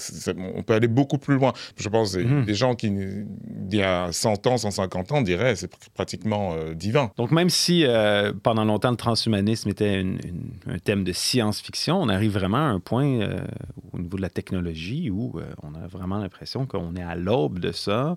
on 0.55 0.63
peut 0.63 0.73
aller 0.73 0.87
beaucoup 0.87 1.17
plus 1.17 1.35
loin. 1.35 1.51
Je 1.77 1.89
pense 1.89 2.15
que 2.15 2.21
Mhm. 2.21 2.45
des 2.45 2.53
gens 2.55 2.73
qui, 2.73 2.87
il 2.87 3.75
y 3.75 3.83
a 3.83 4.09
100 4.13 4.47
ans, 4.47 4.57
150 4.57 5.11
ans, 5.11 5.21
diraient 5.21 5.55
c'est 5.57 5.71
pr- 5.71 5.89
pratiquement 5.93 6.53
euh, 6.53 6.73
divin. 6.73 7.11
Donc, 7.17 7.31
même 7.31 7.49
si 7.49 7.83
euh, 7.85 8.31
pendant 8.41 8.63
longtemps 8.63 8.91
le 8.91 8.97
transhumanisme 8.97 9.69
était 9.69 9.99
une- 9.99 10.19
une- 10.25 10.73
un 10.73 10.79
thème 10.79 11.03
de 11.03 11.11
science-fiction, 11.11 12.01
on 12.01 12.07
arrive 12.07 12.31
vraiment 12.31 12.57
à 12.57 12.69
un 12.69 12.79
point 12.79 13.19
euh, 13.19 13.41
au 13.91 13.99
niveau 13.99 14.15
de 14.18 14.21
la 14.21 14.29
technologie 14.29 15.09
où 15.09 15.33
on 15.63 15.75
a 15.75 15.85
vraiment 15.87 16.18
l'impression 16.18 16.65
qu'on 16.65 16.95
est 16.95 17.03
à 17.03 17.15
l'aube 17.15 17.59
de 17.59 17.73
ça 17.73 18.15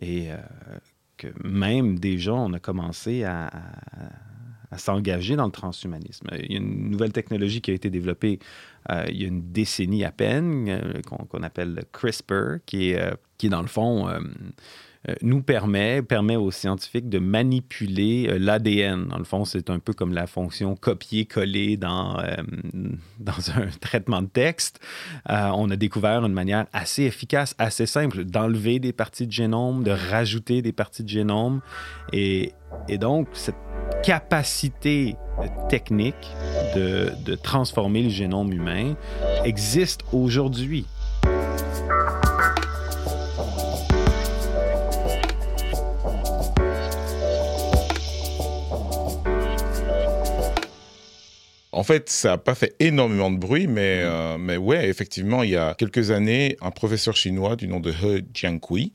et 0.00 0.28
que 1.16 1.26
même 1.42 1.98
déjà 1.98 2.32
on 2.34 2.52
a 2.52 2.60
commencé 2.60 3.24
à, 3.24 3.46
à- 3.48 4.12
à 4.70 4.78
s'engager 4.78 5.36
dans 5.36 5.46
le 5.46 5.52
transhumanisme. 5.52 6.28
Il 6.42 6.52
y 6.52 6.54
a 6.56 6.58
une 6.58 6.90
nouvelle 6.90 7.12
technologie 7.12 7.60
qui 7.60 7.70
a 7.70 7.74
été 7.74 7.90
développée 7.90 8.38
euh, 8.90 9.04
il 9.08 9.20
y 9.20 9.24
a 9.24 9.28
une 9.28 9.52
décennie 9.52 10.04
à 10.04 10.12
peine, 10.12 10.66
euh, 10.68 11.02
qu'on 11.02 11.42
appelle 11.42 11.74
le 11.74 11.82
CRISPR, 11.92 12.64
qui 12.64 12.90
est, 12.90 13.00
euh, 13.00 13.14
qui 13.36 13.46
est 13.46 13.50
dans 13.50 13.62
le 13.62 13.68
fond 13.68 14.08
nous 15.22 15.42
permet, 15.42 16.02
permet 16.02 16.36
aux 16.36 16.50
scientifiques 16.50 17.08
de 17.08 17.18
manipuler 17.18 18.28
euh, 18.28 18.38
l'ADN. 18.38 19.08
Dans 19.08 19.18
le 19.18 19.24
fond, 19.24 19.44
c'est 19.44 19.70
un 19.70 19.78
peu 19.78 19.92
comme 19.92 20.12
la 20.12 20.26
fonction 20.26 20.76
copier-coller 20.76 21.76
dans, 21.76 22.18
euh, 22.18 22.36
dans 23.18 23.32
un 23.56 23.68
traitement 23.80 24.22
de 24.22 24.28
texte. 24.28 24.80
Euh, 25.30 25.50
on 25.54 25.70
a 25.70 25.76
découvert 25.76 26.24
une 26.24 26.32
manière 26.32 26.66
assez 26.72 27.04
efficace, 27.04 27.54
assez 27.58 27.86
simple, 27.86 28.24
d'enlever 28.24 28.78
des 28.78 28.92
parties 28.92 29.26
de 29.26 29.32
génome, 29.32 29.84
de 29.84 29.90
rajouter 29.90 30.62
des 30.62 30.72
parties 30.72 31.04
de 31.04 31.08
génome. 31.08 31.60
Et, 32.12 32.52
et 32.88 32.98
donc, 32.98 33.28
cette 33.32 33.56
capacité 34.02 35.16
euh, 35.38 35.46
technique 35.68 36.14
de, 36.74 37.10
de 37.24 37.34
transformer 37.34 38.02
le 38.02 38.10
génome 38.10 38.52
humain 38.52 38.94
existe 39.44 40.02
aujourd'hui. 40.12 40.86
En 51.78 51.84
fait, 51.84 52.10
ça 52.10 52.30
n'a 52.30 52.38
pas 52.38 52.56
fait 52.56 52.74
énormément 52.80 53.30
de 53.30 53.38
bruit, 53.38 53.68
mais, 53.68 54.00
euh, 54.02 54.36
mais 54.36 54.56
ouais, 54.56 54.88
effectivement, 54.88 55.44
il 55.44 55.50
y 55.50 55.56
a 55.56 55.74
quelques 55.74 56.10
années, 56.10 56.56
un 56.60 56.72
professeur 56.72 57.14
chinois 57.14 57.54
du 57.54 57.68
nom 57.68 57.78
de 57.78 57.92
He 57.92 58.24
Jiankui 58.34 58.94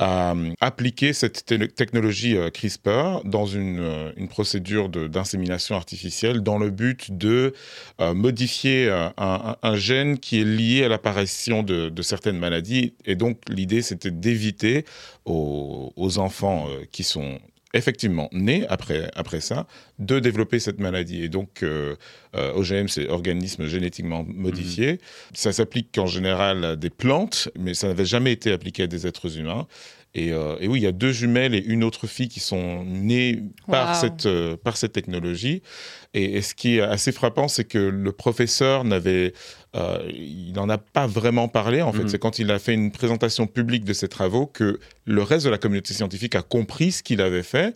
a 0.00 0.32
euh, 0.34 0.50
appliqué 0.60 1.12
cette 1.12 1.44
te- 1.44 1.54
technologie 1.66 2.36
euh, 2.36 2.50
CRISPR 2.50 3.20
dans 3.24 3.46
une, 3.46 4.12
une 4.16 4.26
procédure 4.26 4.88
de- 4.88 5.06
d'insémination 5.06 5.76
artificielle 5.76 6.40
dans 6.40 6.58
le 6.58 6.70
but 6.70 7.16
de 7.16 7.52
euh, 8.00 8.14
modifier 8.14 8.90
un, 8.90 9.12
un- 9.16 9.56
un 9.62 9.76
gène 9.76 10.18
qui 10.18 10.40
est 10.40 10.44
lié 10.44 10.82
à 10.84 10.88
l'apparition 10.88 11.62
de, 11.62 11.88
de 11.88 12.02
certaines 12.02 12.38
maladies. 12.38 12.94
Et 13.06 13.14
donc, 13.14 13.38
l'idée, 13.48 13.82
c'était 13.82 14.10
d'éviter 14.10 14.84
aux, 15.24 15.92
aux 15.94 16.18
enfants 16.18 16.66
qui 16.90 17.04
sont 17.04 17.38
effectivement 17.74 18.28
nés 18.32 18.66
après, 18.68 19.10
après 19.14 19.40
ça, 19.40 19.66
de 19.98 20.18
développer 20.20 20.58
cette 20.58 20.80
maladie. 20.80 21.22
Et 21.22 21.28
donc, 21.28 21.62
euh, 21.62 21.96
euh, 22.34 22.52
OGM, 22.54 22.88
c'est 22.88 23.08
organisme 23.08 23.66
génétiquement 23.66 24.24
modifié. 24.26 25.00
Ça 25.34 25.52
s'applique 25.52 25.96
en 25.98 26.06
général 26.06 26.64
à 26.64 26.76
des 26.76 26.90
plantes, 26.90 27.48
mais 27.58 27.74
ça 27.74 27.88
n'avait 27.88 28.04
jamais 28.06 28.32
été 28.32 28.52
appliqué 28.52 28.84
à 28.84 28.86
des 28.86 29.06
êtres 29.06 29.38
humains. 29.38 29.66
Et, 30.14 30.32
euh, 30.32 30.56
et 30.58 30.68
oui, 30.68 30.80
il 30.80 30.82
y 30.82 30.86
a 30.86 30.92
deux 30.92 31.12
jumelles 31.12 31.54
et 31.54 31.62
une 31.62 31.84
autre 31.84 32.06
fille 32.06 32.28
qui 32.28 32.40
sont 32.40 32.82
nées 32.84 33.42
par, 33.70 33.90
Wow. 33.94 34.00
cette, 34.00 34.26
euh, 34.26 34.56
par 34.56 34.78
cette 34.78 34.92
technologie. 34.92 35.62
Et, 36.14 36.36
et 36.36 36.42
ce 36.42 36.54
qui 36.54 36.76
est 36.78 36.80
assez 36.80 37.12
frappant, 37.12 37.46
c'est 37.46 37.64
que 37.64 37.78
le 37.78 38.12
professeur 38.12 38.84
n'avait, 38.84 39.34
euh, 39.76 39.98
il 40.12 40.52
n'en 40.54 40.68
a 40.68 40.78
pas 40.78 41.06
vraiment 41.06 41.48
parlé. 41.48 41.82
En 41.82 41.92
fait, 41.92 42.02
Mhm. 42.04 42.08
c'est 42.08 42.18
quand 42.18 42.38
il 42.38 42.50
a 42.50 42.58
fait 42.58 42.74
une 42.74 42.90
présentation 42.90 43.46
publique 43.46 43.84
de 43.84 43.92
ses 43.92 44.08
travaux 44.08 44.46
que 44.46 44.80
le 45.04 45.22
reste 45.22 45.44
de 45.44 45.50
la 45.50 45.58
communauté 45.58 45.92
scientifique 45.94 46.34
a 46.34 46.42
compris 46.42 46.92
ce 46.92 47.02
qu'il 47.02 47.20
avait 47.20 47.42
fait. 47.42 47.74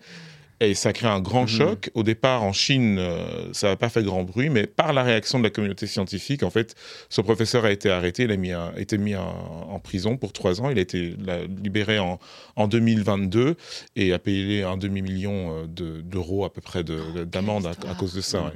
Et 0.61 0.75
ça 0.75 0.93
crée 0.93 1.09
un 1.09 1.19
grand 1.21 1.43
Mhm. 1.43 1.49
choc. 1.49 1.91
Au 1.95 2.05
départ, 2.05 2.45
en 2.45 2.53
Chine, 2.53 2.97
euh, 3.01 3.53
ça 3.53 3.67
n'a 3.71 3.77
pas 3.77 3.89
fait 3.89 4.05
grand 4.05 4.23
bruit, 4.23 4.49
mais 4.49 4.69
par 4.69 4.93
la 4.93 5.03
réaction 5.03 5.39
de 5.41 5.45
la 5.45 5.51
communauté 5.51 5.89
scientifique, 5.89 6.45
en 6.45 6.51
fait, 6.51 6.77
ce 7.09 7.21
professeur 7.21 7.65
a 7.65 7.73
été 7.73 7.91
arrêté, 7.91 8.23
il 8.23 8.31
a 8.31 8.37
mis 8.37 8.53
un- 8.53 8.73
été 8.77 8.97
mis 8.97 9.17
en, 9.17 9.27
en 9.71 9.79
prison 9.81 10.17
pour 10.17 10.33
trois 10.33 10.61
ans. 10.61 10.71
Il 10.71 10.79
a 10.79 10.83
été 10.83 11.17
la- 11.25 11.45
libéré 11.47 11.99
en, 11.99 12.21
en 12.55 12.69
2022 12.69 13.57
et 13.97 14.13
a 14.13 14.21
payé 14.21 14.63
un 14.63 14.77
demi-million 14.77 15.53
euh, 15.63 15.67
de- 15.67 16.01
d'euros 16.01 16.45
à 16.45 16.53
peu 16.53 16.61
près 16.61 16.85
de- 16.85 17.01
de- 17.17 17.25
d'amende 17.25 17.67
à, 17.67 17.71
à 17.91 17.95
cause 17.97 18.15
de 18.15 18.21
ça. 18.21 18.43
ouais. 18.45 18.51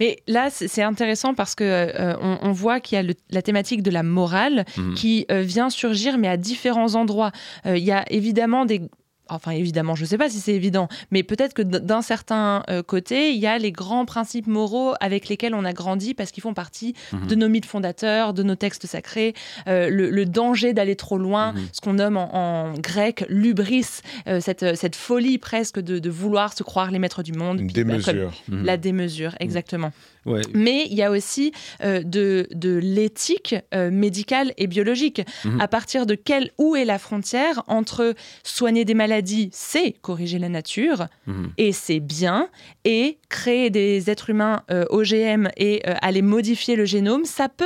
Mais 0.00 0.18
là, 0.26 0.48
c'est 0.50 0.82
intéressant 0.82 1.34
parce 1.34 1.54
que 1.54 1.64
euh, 1.64 2.14
on, 2.20 2.38
on 2.42 2.52
voit 2.52 2.80
qu'il 2.80 2.96
y 2.96 2.98
a 2.98 3.02
le- 3.02 3.14
la 3.30 3.42
thématique 3.42 3.82
de 3.82 3.90
la 3.90 4.02
morale 4.02 4.64
Mhm. 4.76 4.94
qui 4.94 5.26
euh, 5.30 5.42
vient 5.42 5.70
surgir, 5.70 6.18
mais 6.18 6.28
à 6.28 6.36
différents 6.36 6.94
endroits. 6.94 7.32
Euh, 7.66 7.76
Il 7.76 7.84
y 7.84 7.92
a 7.92 8.04
évidemment 8.12 8.64
des 8.66 8.82
Enfin, 9.30 9.52
évidemment, 9.52 9.94
je 9.94 10.02
ne 10.02 10.06
sais 10.06 10.18
pas 10.18 10.28
si 10.28 10.38
c'est 10.38 10.52
évident, 10.52 10.86
mais 11.10 11.22
peut-être 11.22 11.54
que 11.54 11.62
d'un 11.62 12.02
certain 12.02 12.62
euh, 12.68 12.82
côté, 12.82 13.32
il 13.32 13.38
y 13.38 13.46
a 13.46 13.56
les 13.56 13.72
grands 13.72 14.04
principes 14.04 14.46
moraux 14.46 14.92
avec 15.00 15.28
lesquels 15.28 15.54
on 15.54 15.64
a 15.64 15.72
grandi 15.72 16.12
parce 16.12 16.30
qu'ils 16.30 16.42
font 16.42 16.52
partie 16.52 16.94
Mhm. 17.12 17.26
de 17.28 17.34
nos 17.34 17.48
mythes 17.48 17.64
fondateurs, 17.64 18.34
de 18.34 18.42
nos 18.42 18.54
textes 18.54 18.86
sacrés, 18.86 19.32
euh, 19.66 19.88
le, 19.88 20.10
le 20.10 20.26
danger 20.26 20.74
d'aller 20.74 20.94
trop 20.96 21.16
loin, 21.16 21.52
Mhm. 21.52 21.68
ce 21.72 21.80
qu'on 21.80 21.94
nomme 21.94 22.16
en, 22.18 22.34
en 22.34 22.74
grec 22.74 23.24
l'ubris, 23.30 23.86
euh, 24.28 24.40
cette, 24.40 24.76
cette 24.76 24.96
folie 24.96 25.38
presque 25.38 25.80
de, 25.80 25.98
de 25.98 26.10
vouloir 26.10 26.52
se 26.52 26.62
croire 26.62 26.90
les 26.90 26.98
maîtres 26.98 27.22
du 27.22 27.32
monde. 27.32 27.60
Une 27.60 27.72
Puis, 27.72 27.82
bah, 27.82 27.92
démesure. 27.92 28.30
Mhm. 28.48 28.64
La 28.64 28.76
démesure, 28.76 29.34
exactement. 29.40 29.90
Ouais. 30.26 30.40
Mais 30.54 30.86
il 30.90 30.94
y 30.94 31.02
a 31.02 31.10
aussi 31.10 31.52
euh, 31.82 32.02
de, 32.02 32.46
de 32.54 32.74
l'éthique 32.82 33.54
euh, 33.74 33.90
médicale 33.90 34.52
et 34.56 34.66
biologique. 34.66 35.22
Mhm. 35.44 35.60
À 35.60 35.68
partir 35.68 36.06
de 36.06 36.14
quelle, 36.14 36.50
où 36.58 36.76
est 36.76 36.84
la 36.84 36.98
frontière 36.98 37.62
entre 37.66 38.14
soigner 38.42 38.84
des 38.84 38.94
maladies, 38.94 39.50
c'est 39.52 39.92
corriger 40.00 40.38
la 40.38 40.48
nature, 40.48 41.06
Mhm. 41.26 41.52
et 41.58 41.72
c'est 41.72 42.00
bien, 42.00 42.48
et 42.84 43.18
créer 43.28 43.70
des 43.70 44.10
êtres 44.10 44.30
humains 44.30 44.62
euh, 44.70 44.84
OGM 44.90 45.48
et 45.56 45.82
aller 46.02 46.22
modifier 46.22 46.76
le 46.76 46.84
génome, 46.84 47.24
ça 47.24 47.48
peut 47.48 47.64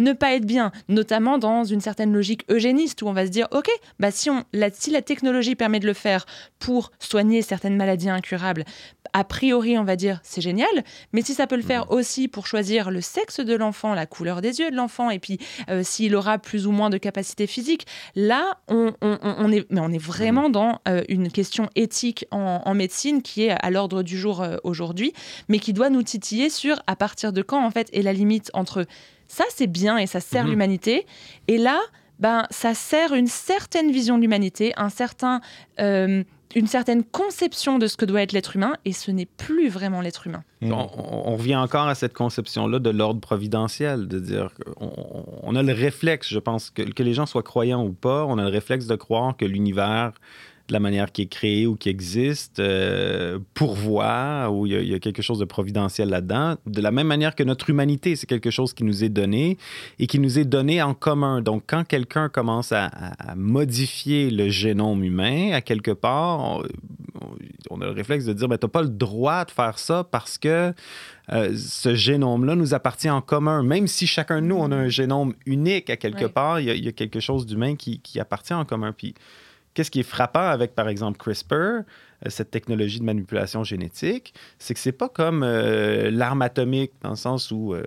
ne 0.00 0.12
pas 0.12 0.34
être 0.34 0.44
bien, 0.46 0.72
notamment 0.88 1.38
dans 1.38 1.64
une 1.64 1.80
certaine 1.80 2.12
logique 2.12 2.44
eugéniste 2.50 3.02
où 3.02 3.08
on 3.08 3.12
va 3.12 3.26
se 3.26 3.30
dire, 3.30 3.46
ok, 3.52 3.68
bah 3.98 4.10
si, 4.10 4.30
on, 4.30 4.44
la, 4.52 4.70
si 4.70 4.90
la 4.90 5.02
technologie 5.02 5.54
permet 5.54 5.78
de 5.80 5.86
le 5.86 5.92
faire 5.94 6.26
pour 6.58 6.90
soigner 6.98 7.42
certaines 7.42 7.76
maladies 7.76 8.08
incurables, 8.10 8.64
a 9.12 9.24
priori, 9.24 9.76
on 9.78 9.84
va 9.84 9.96
dire, 9.96 10.20
c'est 10.22 10.40
génial, 10.40 10.68
mais 11.12 11.22
si 11.22 11.34
ça 11.34 11.46
peut 11.46 11.56
le 11.56 11.62
faire 11.62 11.90
aussi 11.90 12.28
pour 12.28 12.46
choisir 12.46 12.90
le 12.90 13.00
sexe 13.00 13.40
de 13.40 13.54
l'enfant, 13.54 13.94
la 13.94 14.06
couleur 14.06 14.40
des 14.40 14.60
yeux 14.60 14.70
de 14.70 14.76
l'enfant, 14.76 15.10
et 15.10 15.18
puis 15.18 15.38
euh, 15.68 15.82
s'il 15.82 16.14
aura 16.14 16.38
plus 16.38 16.66
ou 16.66 16.70
moins 16.72 16.90
de 16.90 16.98
capacité 16.98 17.46
physique, 17.46 17.86
là, 18.14 18.58
on, 18.68 18.92
on- 19.02 19.18
on- 19.22 19.34
on 19.38 19.52
est, 19.52 19.66
mais 19.70 19.80
on 19.80 19.90
est 19.90 19.98
vraiment 19.98 20.48
dans 20.50 20.80
euh, 20.88 21.02
une 21.08 21.30
question 21.30 21.68
éthique 21.74 22.26
en, 22.30 22.62
en 22.64 22.74
médecine 22.74 23.22
qui 23.22 23.44
est 23.44 23.50
à 23.50 23.70
l'ordre 23.70 24.02
du 24.02 24.16
jour 24.18 24.42
euh, 24.42 24.56
aujourd'hui, 24.64 25.12
mais 25.48 25.58
qui 25.58 25.72
doit 25.72 25.90
nous 25.90 26.02
titiller 26.02 26.48
sur 26.48 26.80
à 26.86 26.94
partir 26.96 27.32
de 27.32 27.42
quand, 27.42 27.64
en 27.64 27.70
fait, 27.70 27.88
est 27.92 28.02
la 28.02 28.12
limite 28.12 28.50
entre 28.54 28.86
ça, 29.30 29.44
c'est 29.48 29.66
bien 29.68 29.96
et 29.96 30.06
ça 30.06 30.20
sert 30.20 30.44
Mhm. 30.44 30.50
l'humanité, 30.50 31.06
et 31.48 31.56
là, 31.58 31.78
ben, 32.18 32.46
ça 32.50 32.74
sert 32.74 33.14
une 33.14 33.28
certaine 33.28 33.90
vision 33.90 34.16
de 34.16 34.22
l'humanité, 34.22 34.72
un 34.76 34.90
certain, 34.90 35.40
euh, 35.78 36.22
une 36.56 36.66
certaine 36.66 37.04
conception 37.04 37.78
de 37.78 37.86
ce 37.86 37.96
que 37.96 38.04
doit 38.04 38.22
être 38.22 38.32
l'être 38.32 38.56
humain, 38.56 38.72
et 38.84 38.92
ce 38.92 39.10
n'est 39.12 39.24
plus 39.24 39.68
vraiment 39.68 40.00
l'être 40.00 40.26
humain. 40.26 40.42
On, 40.62 40.72
on- 40.72 41.28
on 41.32 41.36
revient 41.36 41.54
encore 41.56 41.86
à 41.86 41.94
cette 41.94 42.12
conception-là 42.12 42.80
de 42.80 42.90
l'ordre 42.90 43.20
providentiel, 43.20 44.08
de 44.08 44.18
dire 44.18 44.50
qu'on 44.76 45.24
on 45.44 45.54
a 45.54 45.62
le 45.62 45.72
réflexe, 45.72 46.28
je 46.28 46.40
pense, 46.40 46.70
que, 46.70 46.82
que 46.82 47.02
les 47.04 47.14
gens 47.14 47.24
soient 47.26 47.44
croyants 47.44 47.84
ou 47.84 47.92
pas, 47.92 48.26
on 48.26 48.36
a 48.36 48.42
le 48.42 48.50
réflexe 48.50 48.86
de 48.86 48.96
croire 48.96 49.36
que 49.36 49.44
l'univers, 49.44 50.12
de 50.70 50.72
la 50.72 50.80
manière 50.80 51.10
qui 51.10 51.22
est 51.22 51.26
créé 51.26 51.66
ou 51.66 51.74
qui 51.74 51.88
existe, 51.88 52.60
euh, 52.60 53.40
pourvoit, 53.54 54.48
ou 54.50 54.66
il 54.66 54.72
y, 54.72 54.76
a- 54.76 54.80
il 54.80 54.88
y 54.88 54.94
a 54.94 55.00
quelque 55.00 55.20
chose 55.20 55.40
de 55.40 55.44
providentiel 55.44 56.08
là-dedans, 56.08 56.54
de 56.64 56.80
la 56.80 56.92
même 56.92 57.08
manière 57.08 57.34
que 57.34 57.42
notre 57.42 57.70
humanité, 57.70 58.14
c'est 58.14 58.28
quelque 58.28 58.50
chose 58.50 58.72
qui 58.72 58.84
nous 58.84 59.02
est 59.02 59.08
donné 59.08 59.58
et 59.98 60.06
qui 60.06 60.20
nous 60.20 60.38
est 60.38 60.44
donné 60.44 60.80
en 60.80 60.94
commun. 60.94 61.42
Donc, 61.42 61.64
quand 61.66 61.84
quelqu'un 61.86 62.28
commence 62.28 62.70
à, 62.72 62.90
modifier 63.34 64.30
le 64.30 64.48
génome 64.48 65.02
humain, 65.04 65.50
à 65.52 65.60
quelque 65.60 65.90
part, 65.90 66.38
on, 66.40 66.62
on 67.70 67.80
a 67.80 67.86
le 67.86 67.90
réflexe 67.92 68.24
de 68.24 68.32
dire, 68.32 68.46
ben, 68.48 68.56
tu 68.56 68.64
n'as 68.66 68.70
pas 68.70 68.82
le 68.82 68.88
droit 68.88 69.44
de 69.44 69.50
faire 69.50 69.78
ça 69.78 70.04
parce 70.08 70.38
que 70.38 70.72
euh, 71.32 71.56
ce 71.56 71.94
génome-là 71.94 72.54
nous 72.54 72.74
appartient 72.74 73.10
en 73.10 73.20
commun. 73.20 73.62
Même 73.64 73.86
si 73.88 74.06
chacun 74.06 74.40
de 74.40 74.46
nous, 74.46 74.56
on 74.56 74.70
a 74.72 74.76
un 74.76 74.88
génome 74.88 75.34
unique 75.46 75.90
à 75.90 75.96
quelque 75.96 76.24
Ouais. 76.24 76.28
part, 76.28 76.60
il 76.60 76.66
y, 76.66 76.70
a- 76.70 76.74
il 76.74 76.84
y 76.84 76.88
a 76.88 76.92
quelque 76.92 77.20
chose 77.20 77.44
d'humain 77.46 77.74
qui, 77.76 78.00
qui 78.00 78.18
appartient 78.20 78.54
en 78.54 78.64
commun. 78.64 78.92
Puis, 78.96 79.14
qu'est-ce 79.74 79.90
qui 79.90 80.00
est 80.00 80.04
frappant 80.04 80.40
avec, 80.48 80.74
par 80.74 80.88
exemple, 80.88 81.18
CRISPR, 81.18 81.54
euh, 81.54 82.28
cette 82.28 82.50
technologie 82.50 82.98
de 83.00 83.04
manipulation 83.04 83.64
génétique, 83.64 84.34
c'est 84.58 84.74
que 84.74 84.80
c'est 84.80 84.92
pas 84.92 85.08
comme 85.08 85.42
euh, 85.42 86.10
l'arme 86.10 86.42
atomique, 86.42 86.92
dans 87.02 87.10
le 87.10 87.16
sens 87.16 87.50
où 87.50 87.72
euh, 87.72 87.82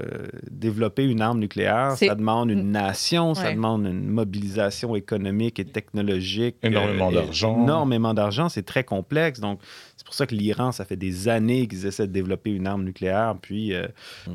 développer 0.50 1.04
une 1.06 1.22
arme 1.22 1.40
nucléaire, 1.40 1.92
ça 2.08 2.16
demande 2.16 2.50
une 2.50 2.72
nation, 2.72 3.36
ça 3.36 3.52
demande 3.54 3.86
une 3.86 4.08
mobilisation 4.08 4.96
économique 4.96 5.60
et 5.60 5.66
technologique. 5.66 6.56
Énormément 6.64 7.12
euh, 7.12 7.16
d'argent. 7.16 7.62
Énormément 7.62 8.14
d'argent, 8.14 8.50
c'est 8.50 8.64
très 8.66 8.84
complexe. 8.84 9.40
Donc, 9.40 9.60
c'est 9.98 10.06
pour 10.06 10.16
ça 10.16 10.26
que 10.26 10.34
l'Iran, 10.34 10.72
ça 10.72 10.86
fait 10.86 10.96
des 10.96 11.28
années 11.28 11.68
qu'ils 11.68 11.86
essaient 11.86 12.08
de 12.08 12.12
développer 12.14 12.50
une 12.52 12.66
arme 12.66 12.84
nucléaire, 12.84 13.36
puis 13.42 13.74
euh, 13.74 13.86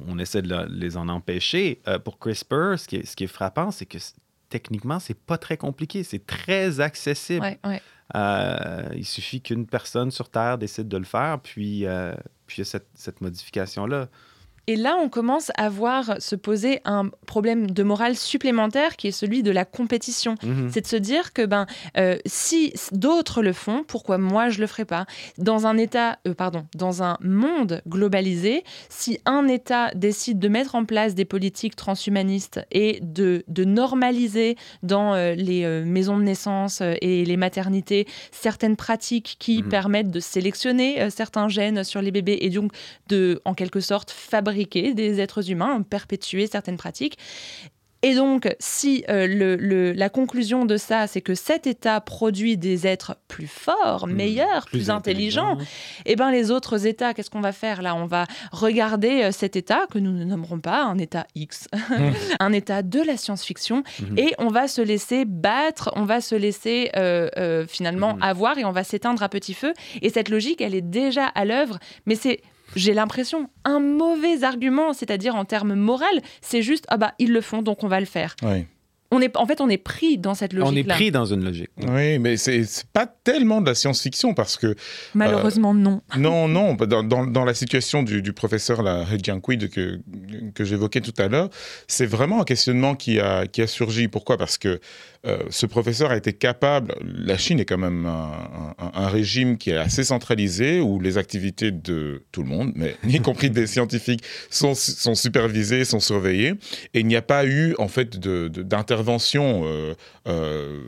on, 0.06 0.18
essaie 0.18 0.42
de 0.42 0.48
la- 0.48 0.66
les 0.70 0.96
en 0.96 1.08
empêcher. 1.08 1.80
Euh, 1.88 1.98
pour 1.98 2.18
CRISPR, 2.18 2.78
ce 2.78 2.86
qui 2.86 2.96
est, 2.96 3.06
ce 3.06 3.16
qui 3.16 3.24
est 3.24 3.28
frappant, 3.28 3.70
c'est 3.70 3.86
que 3.86 3.98
techniquement, 4.48 4.98
c'est 4.98 5.18
pas 5.18 5.38
très 5.38 5.56
compliqué, 5.56 6.02
c'est 6.02 6.26
très 6.26 6.80
accessible. 6.80 7.44
Ouais, 7.44 7.58
ouais. 7.64 7.82
Euh, 8.16 8.88
il 8.94 9.04
suffit 9.04 9.42
qu'une 9.42 9.66
personne 9.66 10.10
sur 10.10 10.30
Terre 10.30 10.56
décide 10.58 10.88
de 10.88 10.96
le 10.96 11.04
faire, 11.04 11.40
puis, 11.42 11.86
euh, 11.86 12.14
puis 12.46 12.56
il 12.56 12.60
y 12.60 12.62
a 12.62 12.64
cette, 12.64 12.88
cette 12.94 13.20
modification-là. 13.20 14.08
Et 14.70 14.76
là, 14.76 14.96
on 15.02 15.08
commence 15.08 15.50
à 15.56 15.70
voir 15.70 16.16
se 16.20 16.36
poser 16.36 16.80
un 16.84 17.08
problème 17.26 17.70
de 17.70 17.82
morale 17.82 18.14
supplémentaire 18.16 18.96
qui 18.96 19.08
est 19.08 19.12
celui 19.12 19.42
de 19.42 19.50
la 19.50 19.64
compétition. 19.64 20.34
Mhm. 20.42 20.68
C'est 20.70 20.82
de 20.82 20.86
se 20.86 20.96
dire 20.96 21.32
que 21.32 21.46
ben, 21.46 21.64
euh, 21.96 22.18
si 22.26 22.74
d'autres 22.92 23.40
le 23.40 23.54
font, 23.54 23.82
pourquoi 23.88 24.18
moi 24.18 24.50
je 24.50 24.60
le 24.60 24.66
ferais 24.66 24.84
pas? 24.84 25.06
Dans 25.38 25.66
un 25.66 25.78
État, 25.78 26.18
euh, 26.26 26.34
pardon, 26.34 26.66
dans 26.76 27.02
un 27.02 27.16
monde 27.22 27.80
globalisé, 27.88 28.62
si 28.90 29.18
un 29.24 29.48
État 29.48 29.90
décide 29.94 30.38
de 30.38 30.48
mettre 30.48 30.74
en 30.74 30.84
place 30.84 31.14
des 31.14 31.24
politiques 31.24 31.74
transhumanistes 31.74 32.60
et 32.70 32.98
de, 33.00 33.44
de 33.48 33.64
normaliser 33.64 34.56
dans 34.82 35.14
euh, 35.14 35.34
les 35.34 35.66
maisons 35.86 36.18
de 36.18 36.24
naissance 36.24 36.82
et 36.82 37.24
les 37.24 37.36
maternités 37.38 38.06
certaines 38.32 38.76
pratiques 38.76 39.36
qui 39.38 39.62
Mhm. 39.62 39.68
permettent 39.70 40.10
de 40.10 40.20
sélectionner 40.20 41.08
certains 41.08 41.48
gènes 41.48 41.84
sur 41.84 42.02
les 42.02 42.10
bébés 42.10 42.36
et 42.42 42.50
donc 42.50 42.72
de, 43.08 43.40
en 43.46 43.54
quelque 43.54 43.80
sorte, 43.80 44.10
fabriquer 44.10 44.57
des 44.66 45.20
êtres 45.20 45.50
humains, 45.50 45.82
perpétuer 45.82 46.46
certaines 46.46 46.76
pratiques. 46.76 47.18
Et 48.02 48.14
donc, 48.14 48.48
si 48.60 49.04
euh, 49.08 49.26
le- 49.26 49.56
le- 49.56 49.90
la 49.90 50.08
conclusion 50.08 50.64
de 50.64 50.76
ça, 50.76 51.08
c'est 51.08 51.20
que 51.20 51.34
cet 51.34 51.66
État 51.66 52.00
produit 52.00 52.56
des 52.56 52.86
êtres 52.86 53.16
plus 53.26 53.48
forts, 53.48 54.06
Mhm. 54.06 54.14
meilleurs, 54.14 54.66
plus, 54.66 54.88
intelligents, 54.88 55.58
eh 56.06 56.14
ben 56.14 56.30
les 56.30 56.52
autres 56.52 56.86
États, 56.86 57.12
qu'est-ce 57.12 57.28
qu'on 57.28 57.40
va 57.40 57.50
faire 57.50 57.82
là? 57.82 57.96
On 57.96 58.06
va 58.06 58.26
regarder 58.52 59.24
euh, 59.24 59.32
cet 59.32 59.56
État 59.56 59.86
que 59.90 59.98
nous 59.98 60.12
ne 60.12 60.22
nommerons 60.22 60.60
pas 60.60 60.84
un 60.84 60.96
État 60.96 61.26
X, 61.34 61.66
un 62.38 62.52
État 62.52 62.82
de 62.82 63.00
la 63.02 63.16
science-fiction, 63.16 63.82
Mhm. 64.00 64.16
et 64.16 64.32
on 64.38 64.46
va 64.46 64.68
se 64.68 64.80
laisser 64.80 65.24
battre, 65.24 65.90
on 65.96 66.04
va 66.04 66.20
se 66.20 66.36
laisser 66.36 66.92
euh, 66.94 67.28
euh, 67.36 67.66
finalement 67.66 68.16
avoir 68.20 68.58
et 68.58 68.64
on 68.64 68.70
va 68.70 68.84
s'éteindre 68.84 69.24
à 69.24 69.28
petit 69.28 69.54
feu. 69.54 69.72
Et 70.02 70.10
cette 70.10 70.28
logique, 70.28 70.60
elle 70.60 70.76
est 70.76 70.88
déjà 70.88 71.26
à 71.26 71.44
l'œuvre, 71.44 71.80
mais 72.06 72.14
c'est 72.14 72.42
j'ai 72.78 72.94
l'impression, 72.94 73.50
un 73.64 73.80
mauvais 73.80 74.44
argument, 74.44 74.92
c'est-à-dire 74.92 75.34
en 75.34 75.44
termes 75.44 75.74
moral, 75.74 76.22
c'est 76.40 76.62
juste, 76.62 76.84
ah 76.88 76.96
bah, 76.96 77.14
ils 77.18 77.32
le 77.32 77.40
font, 77.40 77.60
donc 77.60 77.82
on 77.82 77.88
va 77.88 78.00
le 78.00 78.06
faire. 78.06 78.36
Ouais. 78.42 78.66
On 79.10 79.22
est, 79.22 79.34
en 79.38 79.46
fait, 79.46 79.62
on 79.62 79.70
est 79.70 79.78
pris 79.78 80.18
dans 80.18 80.34
cette 80.34 80.52
logique-là. 80.52 80.70
On 80.70 80.76
est 80.76 80.94
pris 80.94 81.10
dans 81.10 81.24
une 81.24 81.42
logique. 81.42 81.70
Oui, 81.78 82.18
mais 82.18 82.36
c'est 82.36 82.62
pas 82.92 83.06
tellement 83.06 83.62
de 83.62 83.66
la 83.66 83.74
science-fiction 83.74 84.34
parce 84.34 84.58
que 84.58 84.74
Malheureusement, 85.14 85.72
non. 85.72 86.02
Non, 86.18 86.46
non, 86.46 86.74
dans, 86.74 87.02
dans, 87.02 87.26
dans 87.26 87.44
la 87.46 87.54
situation 87.54 88.02
du, 88.02 88.20
du 88.20 88.34
professeur 88.34 88.82
là, 88.82 89.06
Jianqui 89.22 89.56
que, 89.70 90.00
que 90.54 90.64
j'évoquais 90.64 91.00
tout 91.00 91.14
à 91.16 91.28
l'heure, 91.28 91.48
c'est 91.86 92.04
vraiment 92.04 92.42
un 92.42 92.44
questionnement 92.44 92.94
qui 92.94 93.18
a, 93.18 93.46
qui 93.46 93.62
a 93.62 93.66
surgi. 93.66 94.08
Pourquoi? 94.08 94.36
Parce 94.36 94.58
que 94.58 94.78
euh, 95.26 95.38
ce 95.48 95.64
professeur 95.66 96.10
a 96.10 96.16
été 96.16 96.32
capable, 96.34 96.94
la 97.02 97.36
Chine 97.38 97.58
est 97.60 97.64
quand 97.64 97.78
même 97.78 98.04
un, 98.06 98.74
un- 98.78 98.90
un 98.94 99.08
régime 99.08 99.56
qui 99.56 99.70
est 99.70 99.76
assez 99.76 100.04
centralisé, 100.04 100.80
où 100.80 101.00
les 101.00 101.16
activités 101.18 101.70
de 101.72 102.22
tout 102.30 102.42
le 102.42 102.48
monde, 102.48 102.72
mais 102.76 102.94
y 103.08 103.18
compris 103.20 103.48
des 103.50 103.66
scientifiques, 103.66 104.22
sont, 104.50 104.74
sont 104.74 105.14
supervisées, 105.16 105.84
sont 105.84 105.98
surveillées, 105.98 106.54
et 106.94 107.00
il 107.00 107.06
n'y 107.06 107.16
a 107.16 107.22
pas 107.22 107.46
eu 107.46 107.74
en 107.78 107.88
fait 107.88 108.18
de- 108.18 108.48
de- 108.48 108.62
d'intervention 108.62 108.97
euh, 109.64 109.94
euh, 110.26 110.80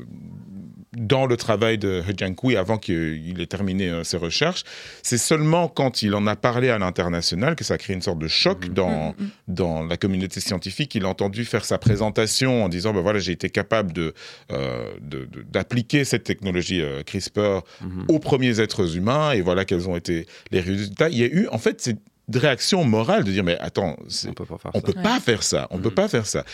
dans 0.97 1.27
le 1.27 1.37
travail 1.37 1.79
de 1.79 2.03
He 2.09 2.19
Jiankui 2.19 2.57
avant 2.57 2.77
qu'il 2.77 3.41
ait 3.41 3.47
terminé 3.47 3.89
euh, 3.89 4.03
ses 4.03 4.17
recherches. 4.17 4.65
C'est 5.05 5.19
seulement 5.19 5.69
quand 5.69 6.03
il 6.03 6.15
en 6.17 6.27
a 6.27 6.35
parlé 6.35 6.69
à 6.69 6.79
l'international 6.79 7.55
que 7.55 7.63
ça 7.63 7.75
a 7.75 7.79
créé 7.79 7.95
une 7.95 8.03
sorte 8.03 8.19
de 8.19 8.27
choc 8.27 8.69
dans, 8.71 9.15
dans 9.47 9.85
la 9.85 9.97
communauté 9.97 10.41
scientifique. 10.41 10.95
Il 10.97 11.05
a 11.05 11.09
entendu 11.09 11.45
faire 11.45 11.65
sa 11.65 11.79
présentation 11.79 12.65
en 12.65 12.69
disant 12.69 12.93
ben 12.93 13.03
voilà, 13.03 13.21
j'ai 13.21 13.33
été 13.33 13.51
capable 13.51 13.93
de, 13.93 14.15
euh, 14.51 14.91
de- 15.01 15.27
de- 15.27 15.43
d'appliquer 15.43 16.05
cette 16.05 16.25
technologie 16.25 16.81
euh, 16.83 17.03
CRISPR 17.05 17.61
aux 18.09 18.19
premiers 18.19 18.59
êtres 18.61 18.97
humains 18.97 19.31
et 19.33 19.43
voilà 19.43 19.65
quels 19.65 19.89
ont 19.89 19.97
été 19.97 20.27
les 20.51 20.61
résultats. 20.61 21.09
Il 21.09 21.19
y 21.19 21.23
a 21.23 21.27
eu 21.27 21.47
en 21.53 21.59
fait 21.59 21.81
cette 21.81 22.01
réaction 22.35 22.85
morale 22.85 23.23
de 23.25 23.31
dire 23.31 23.45
mais 23.45 23.59
attends, 23.59 23.97
c'est- 24.09 24.29
On 24.29 24.33
peut 24.35 24.45
pas 24.45 24.59
faire 24.59 24.71
on 24.75 24.81
ça. 24.81 24.87
peut 24.87 25.01
pas 25.03 25.21
faire 25.21 25.43
ça. 25.45 25.69
On 25.71 25.79
peut 25.79 25.91
pas 25.91 26.09
faire 26.09 26.27
ça. 26.27 26.45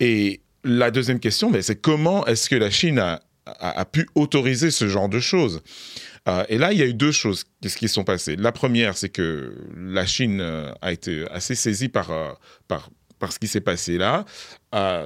Et 0.00 0.40
la 0.64 0.90
deuxième 0.90 1.20
question, 1.20 1.50
mais 1.50 1.62
c'est 1.62 1.76
comment 1.76 2.24
est-ce 2.26 2.48
que 2.48 2.56
la 2.56 2.70
Chine 2.70 2.98
a, 2.98 3.20
a- 3.46 3.80
a 3.80 3.84
pu 3.84 4.08
autoriser 4.14 4.70
ce 4.70 4.88
genre 4.88 5.08
de 5.08 5.20
choses? 5.20 5.62
Euh, 6.28 6.44
Et 6.48 6.56
là, 6.58 6.72
il 6.72 6.78
y 6.78 6.82
a 6.82 6.86
eu 6.86 6.94
deux 6.94 7.12
choses 7.12 7.44
qui 7.62 7.68
qui 7.68 7.88
sont 7.88 8.04
passées. 8.04 8.36
La 8.36 8.50
première, 8.52 8.96
c'est 8.96 9.10
que 9.10 9.54
la 9.76 10.06
Chine 10.06 10.40
euh, 10.40 10.72
a 10.80 10.92
été 10.92 11.24
assez 11.30 11.54
saisie 11.54 11.88
par, 11.90 12.10
euh, 12.10 12.32
par, 12.66 12.90
par 13.18 13.32
ce 13.32 13.38
qui 13.38 13.46
s'est 13.48 13.60
passé 13.60 13.98
là. 13.98 14.24
a 14.72 15.04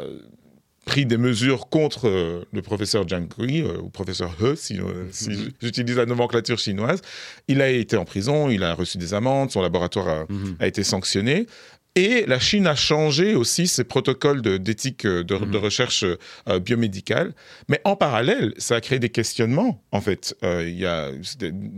pris 0.86 1.04
des 1.04 1.18
mesures 1.18 1.68
contre 1.68 2.08
euh, 2.08 2.44
le 2.50 2.62
professeur 2.62 3.06
Jiang 3.06 3.28
Kui, 3.28 3.60
euh, 3.60 3.76
ou 3.78 3.90
professeur 3.90 4.30
He, 4.40 4.56
si, 4.56 4.80
euh, 4.80 5.04
si 5.10 5.52
j'utilise 5.60 5.96
la 5.96 6.06
nomenclature 6.06 6.58
chinoise. 6.58 7.02
Il 7.46 7.60
a 7.60 7.68
été 7.68 7.98
en 7.98 8.06
prison, 8.06 8.48
il 8.48 8.62
a 8.64 8.72
reçu 8.72 8.96
des 8.96 9.12
amendes, 9.12 9.50
son 9.50 9.60
laboratoire 9.60 10.08
a, 10.08 10.24
Mhm. 10.30 10.56
a 10.60 10.66
été 10.66 10.82
sanctionné. 10.84 11.46
Et 11.94 12.26
la 12.26 12.38
Chine 12.38 12.66
a 12.66 12.76
changé 12.76 13.34
aussi 13.34 13.66
ses 13.66 13.84
protocoles 13.84 14.40
d'éthique 14.40 15.04
euh, 15.04 15.24
de, 15.24 15.36
de 15.36 15.58
recherche 15.58 16.04
euh, 16.48 16.58
biomédicale. 16.60 17.34
Mais 17.68 17.80
en 17.84 17.96
parallèle, 17.96 18.54
ça 18.58 18.76
a 18.76 18.80
créé 18.80 18.98
des 18.98 19.08
questionnements, 19.08 19.82
en 19.90 20.00
fait. 20.00 20.36
Euh, 20.44 20.68
il 20.68 20.78
y 20.78 20.86
a, 20.86 21.10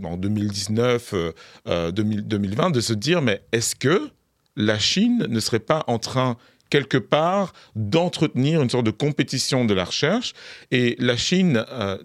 en 0.04 0.16
2019, 0.16 1.14
euh, 1.14 1.32
euh, 1.68 1.90
2000 1.90 2.28
2020, 2.28 2.70
de 2.70 2.80
se 2.80 2.92
dire, 2.92 3.22
mais 3.22 3.42
est-ce 3.52 3.74
que 3.74 4.10
la 4.56 4.78
Chine 4.78 5.26
ne 5.28 5.40
serait 5.40 5.58
pas 5.58 5.84
en 5.86 5.98
train 5.98 6.36
quelque 6.70 6.96
part 6.96 7.52
d'entretenir 7.74 8.62
une 8.62 8.70
sorte 8.70 8.86
de 8.86 8.90
compétition 8.90 9.64
de 9.64 9.74
la 9.74 9.84
recherche 9.84 10.32
et 10.70 10.96
la 10.98 11.16
Chine 11.16 11.64
euh, 11.70 11.98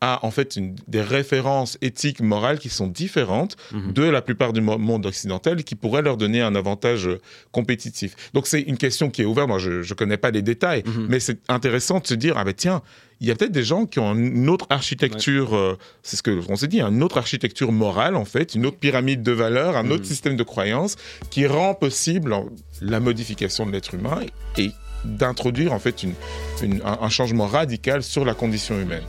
a 0.00 0.24
en 0.26 0.30
fait 0.30 0.56
une- 0.56 0.74
des 0.88 1.00
références 1.02 1.78
éthiques 1.80 2.20
morales 2.20 2.58
qui 2.58 2.68
sont 2.68 2.88
différentes 2.88 3.56
Mhm. 3.72 3.92
de 3.92 4.02
la 4.02 4.20
plupart 4.20 4.52
du 4.52 4.60
mo- 4.60 4.78
monde 4.78 5.06
occidental 5.06 5.62
qui 5.64 5.74
pourraient 5.76 6.02
leur 6.02 6.16
donner 6.16 6.40
un 6.40 6.54
avantage 6.54 7.06
euh, 7.08 7.20
compétitif. 7.52 8.14
Donc 8.34 8.46
c'est 8.46 8.60
une 8.60 8.76
question 8.76 9.08
qui 9.10 9.22
est 9.22 9.24
ouverte, 9.24 9.48
moi 9.48 9.58
je 9.58 9.70
ne 9.88 9.94
connais 9.94 10.16
pas 10.16 10.30
les 10.30 10.42
détails, 10.42 10.82
Mhm. 10.84 11.06
mais 11.08 11.20
c'est 11.20 11.38
intéressant 11.48 12.00
de 12.00 12.06
se 12.06 12.14
dire, 12.14 12.34
ah 12.36 12.44
ben 12.44 12.54
tiens, 12.54 12.82
il 13.20 13.26
y 13.26 13.30
a 13.30 13.34
peut-être 13.34 13.52
des 13.52 13.64
gens 13.64 13.84
qui 13.86 13.98
ont 13.98 14.14
une 14.14 14.48
autre 14.48 14.66
architecture, 14.70 15.54
euh, 15.56 15.76
c'est 16.02 16.16
ce 16.16 16.22
que 16.22 16.40
on 16.48 16.56
s'est 16.56 16.68
dit, 16.68 16.80
une 16.80 17.02
autre 17.02 17.18
architecture 17.18 17.72
morale 17.72 18.14
en 18.16 18.24
fait, 18.24 18.54
une 18.54 18.64
autre 18.66 18.78
pyramide 18.78 19.22
de 19.22 19.32
valeurs, 19.32 19.76
un 19.76 19.90
autre 19.90 20.02
Mhm. 20.02 20.08
système 20.08 20.36
de 20.36 20.42
croyances 20.44 20.96
qui 21.30 21.46
rend 21.46 21.74
possible 21.74 22.34
la 22.80 23.00
modification 23.00 23.66
de 23.66 23.72
l'être 23.72 23.94
humain 23.94 24.20
et 24.56 24.70
d'introduire 25.04 25.72
en 25.72 25.78
fait 25.78 26.02
une- 26.02 26.14
une- 26.62 26.80
un, 26.84 26.98
un 27.02 27.08
changement 27.08 27.46
radical 27.46 28.02
sur 28.02 28.24
la 28.24 28.34
condition 28.34 28.78
humaine. 28.80 29.02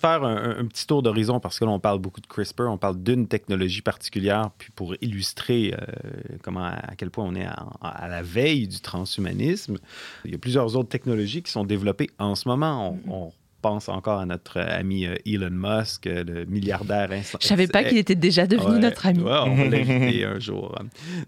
Juste 0.00 0.18
faire 0.18 0.24
un, 0.24 0.64
petit 0.66 0.86
tour 0.86 1.02
d'horizon 1.02 1.40
parce 1.40 1.58
que 1.58 1.64
là, 1.64 1.70
on 1.70 1.78
parle 1.78 1.98
beaucoup 1.98 2.20
de 2.20 2.26
CRISPR, 2.26 2.62
on 2.68 2.78
parle 2.78 3.02
d'une 3.02 3.26
technologie 3.28 3.82
particulière, 3.82 4.50
puis 4.56 4.70
pour 4.74 4.94
illustrer 5.02 5.74
euh, 5.74 6.36
comment, 6.42 6.64
à 6.64 6.94
quel 6.96 7.10
point 7.10 7.24
on 7.26 7.34
est 7.34 7.44
à, 7.44 7.66
à 7.82 8.08
la 8.08 8.22
veille 8.22 8.66
du 8.66 8.80
transhumanisme, 8.80 9.76
il 10.24 10.30
y 10.30 10.34
a 10.34 10.38
plusieurs 10.38 10.74
autres 10.76 10.88
technologies 10.88 11.42
qui 11.42 11.50
sont 11.52 11.64
développées 11.64 12.10
en 12.18 12.34
ce 12.34 12.48
moment. 12.48 12.98
On, 13.06 13.12
on 13.12 13.32
pense 13.62 13.90
encore 13.90 14.20
à 14.20 14.24
notre 14.24 14.58
ami 14.58 15.04
euh, 15.04 15.16
Elon 15.26 15.50
Musk, 15.50 16.06
euh, 16.06 16.24
le 16.24 16.44
milliardaire. 16.46 17.10
ins- 17.12 17.36
Je 17.38 17.46
savais 17.46 17.66
pas 17.66 17.84
qu'il 17.84 17.98
était 17.98 18.14
déjà 18.14 18.46
devenu 18.46 18.76
Ouais, 18.76 18.78
notre 18.78 19.04
ami. 19.06 19.22
ouais, 19.22 19.38
on 19.44 19.54
va 19.54 19.64
l'inviter 19.68 20.24
un 20.24 20.38
jour. 20.38 20.74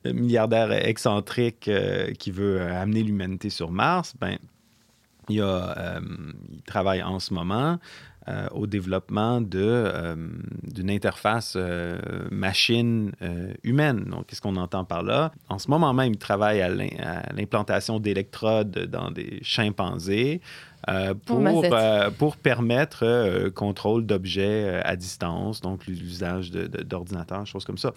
Le 0.05 0.13
milliardaire 0.13 0.73
excentrique 0.73 1.69
euh, 1.69 2.13
qui 2.13 2.31
veut 2.31 2.63
amener 2.63 3.03
l'humanité 3.03 3.51
sur 3.51 3.71
Mars, 3.71 4.15
ben, 4.19 4.39
il, 5.29 5.43
a, 5.43 5.77
euh, 5.79 6.01
il 6.55 6.63
travaille 6.63 7.03
en 7.03 7.19
ce 7.21 7.35
moment 7.35 7.79
euh, 8.29 8.47
au 8.53 8.67
développement 8.67 9.43
euh, 9.55 10.17
d'une 10.63 10.91
interface 10.91 11.55
euh, 11.57 11.99
machine-humaine. 12.31 14.05
Donc, 14.05 14.27
qu'est-ce 14.27 14.41
qu'on 14.41 14.57
entend 14.57 14.85
par 14.85 15.03
là? 15.03 15.33
En 15.49 15.59
ce 15.59 15.69
moment 15.71 15.93
même, 15.93 16.13
il 16.13 16.19
travaille 16.19 16.61
à 16.63 16.69
l'im- 16.69 16.97
à 17.01 17.33
l'implantation 17.33 17.99
d'électrodes 17.99 18.89
dans 18.91 19.11
des 19.11 19.41
chimpanzés. 19.43 20.41
euh, 20.89 21.15
Oh, 21.15 21.15
pour, 21.25 21.41
euh, 21.75 22.11
pour 22.11 22.37
permettre 22.37 23.05
euh, 23.05 23.51
contrôle 23.51 24.05
d'objets 24.05 24.81
à 24.85 24.97
distance, 24.97 25.61
donc 25.61 25.87
l'usage 25.87 26.51
d'ordinateurs, 26.51 27.47
choses 27.47 27.65
comme 27.65 27.79
ça. 27.79 27.93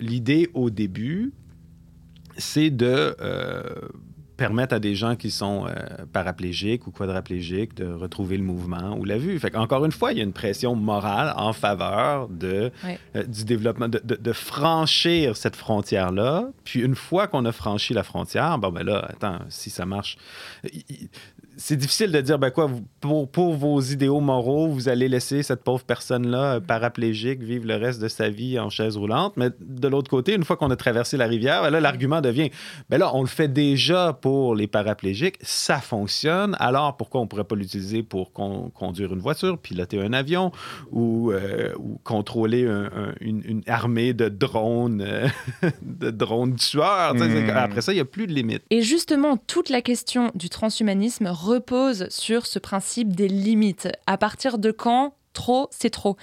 L'idée 0.00 0.48
au 0.54 0.70
début, 0.70 1.32
c'est 2.38 2.70
de 2.70 3.14
permettre 4.36 4.74
à 4.74 4.78
des 4.80 4.94
gens 4.94 5.14
qui 5.16 5.30
sont 5.30 5.66
euh, 5.66 5.72
paraplégiques 6.12 6.86
ou 6.86 6.90
quadraplégiques 6.90 7.74
de 7.74 7.86
retrouver 7.92 8.36
le 8.36 8.42
mouvement 8.42 8.96
ou 8.98 9.04
la 9.04 9.16
vue. 9.18 9.38
Fait 9.38 9.54
encore 9.56 9.84
une 9.84 9.92
fois, 9.92 10.12
il 10.12 10.18
y 10.18 10.20
a 10.20 10.24
une 10.24 10.32
pression 10.32 10.74
morale 10.74 11.32
en 11.36 11.52
faveur 11.52 12.28
de, 12.28 12.70
euh, 13.16 13.22
du 13.24 13.44
développement, 13.44 13.88
de, 13.88 14.00
de- 14.02 14.16
de 14.16 14.32
franchir 14.32 15.36
cette 15.36 15.56
frontière-là. 15.56 16.48
Puis 16.64 16.80
une 16.80 16.94
fois 16.96 17.26
qu'on 17.28 17.44
a 17.44 17.52
franchi 17.52 17.94
la 17.94 18.02
frontière, 18.02 18.58
bon 18.58 18.70
ben 18.70 18.82
là, 18.84 19.06
attends, 19.08 19.38
si 19.48 19.70
ça 19.70 19.86
marche, 19.86 20.16
il- 20.72 21.08
c'est 21.56 21.76
difficile 21.76 22.10
de 22.12 22.20
dire, 22.20 22.38
ben 22.38 22.50
quoi, 22.50 22.70
pour, 23.00 23.28
pour 23.28 23.54
vos 23.54 23.80
idéaux 23.80 24.20
moraux, 24.20 24.68
vous 24.68 24.88
allez 24.88 25.08
laisser 25.08 25.42
cette 25.42 25.62
pauvre 25.62 25.84
personne-là, 25.84 26.54
euh, 26.54 26.60
paraplégique, 26.60 27.42
vivre 27.42 27.66
le 27.66 27.76
reste 27.76 28.00
de 28.00 28.08
sa 28.08 28.28
vie 28.28 28.58
en 28.58 28.70
chaise 28.70 28.96
roulante. 28.96 29.34
Mais 29.36 29.50
de 29.60 29.88
l'autre 29.88 30.10
côté, 30.10 30.34
une 30.34 30.44
fois 30.44 30.56
qu'on 30.56 30.70
a 30.70 30.76
traversé 30.76 31.16
la 31.16 31.26
rivière, 31.26 31.62
ben 31.62 31.70
là, 31.70 31.80
l'argument 31.80 32.20
devient, 32.20 32.50
ben 32.90 32.98
là, 32.98 33.10
on 33.14 33.20
le 33.20 33.26
fait 33.28 33.48
déjà 33.48 34.12
pour 34.12 34.54
les 34.54 34.66
paraplégiques, 34.66 35.36
ça 35.42 35.78
fonctionne, 35.80 36.56
alors 36.58 36.96
pourquoi 36.96 37.20
on 37.20 37.26
pourrait 37.26 37.44
pas 37.44 37.56
l'utiliser 37.56 38.02
pour 38.02 38.32
con- 38.32 38.70
conduire 38.74 39.12
une 39.12 39.20
voiture, 39.20 39.58
piloter 39.58 40.00
un 40.00 40.12
avion 40.12 40.52
ou, 40.90 41.30
euh, 41.32 41.72
ou 41.78 41.98
contrôler 42.04 42.66
un- 42.66 42.84
un- 42.86 43.14
une, 43.20 43.42
une 43.44 43.62
armée 43.66 44.12
de 44.14 44.28
drones, 44.28 45.02
euh, 45.06 45.28
de 45.82 46.10
drones 46.10 46.56
tueurs? 46.56 47.12
Tu 47.14 47.18
sais, 47.20 47.28
c'est- 47.28 47.34
Mm. 47.44 47.50
Après 47.56 47.80
ça, 47.82 47.92
il 47.92 47.96
n'y 47.96 48.00
a 48.00 48.04
plus 48.04 48.26
de 48.26 48.32
limite. 48.32 48.62
Et 48.70 48.80
justement, 48.82 49.36
toute 49.36 49.68
la 49.68 49.82
question 49.82 50.30
du 50.34 50.48
transhumanisme 50.48 51.26
repose 51.44 52.08
sur 52.08 52.46
ce 52.46 52.58
principe 52.58 53.14
des 53.14 53.28
limites. 53.28 53.88
À 54.06 54.18
partir 54.18 54.58
de 54.58 54.70
quand 54.70 55.14
trop, 55.32 55.68
c'est 55.70 55.90
trop 55.90 56.16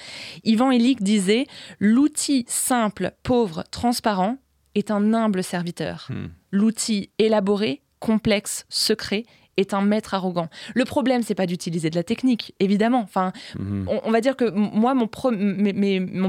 Ivan 0.43 0.71
Illich 0.71 1.01
disait 1.01 1.45
L'outil 1.79 2.45
simple, 2.47 3.13
pauvre, 3.23 3.63
transparent 3.71 4.38
est 4.75 4.91
un 4.91 5.13
humble 5.13 5.43
serviteur. 5.43 6.07
Hmm. 6.10 6.27
L'outil 6.51 7.12
élaboré, 7.19 7.81
complexe, 7.99 8.65
secret 8.69 9.25
est 9.62 9.74
un 9.74 9.82
maître 9.82 10.13
arrogant. 10.13 10.47
Le 10.76 10.84
problème, 10.86 11.21
c'est 11.24 11.36
pas 11.36 11.45
d'utiliser 11.45 11.89
de 11.89 11.95
la 11.95 12.04
technique, 12.04 12.54
évidemment. 12.60 13.02
Enfin, 13.02 13.32
Mhm. 13.58 13.86
on, 13.89 14.02
on 14.06 14.12
va 14.12 14.19
dire 14.21 14.36
que 14.36 14.50
moi, 14.50 14.93
mon, 14.93 15.08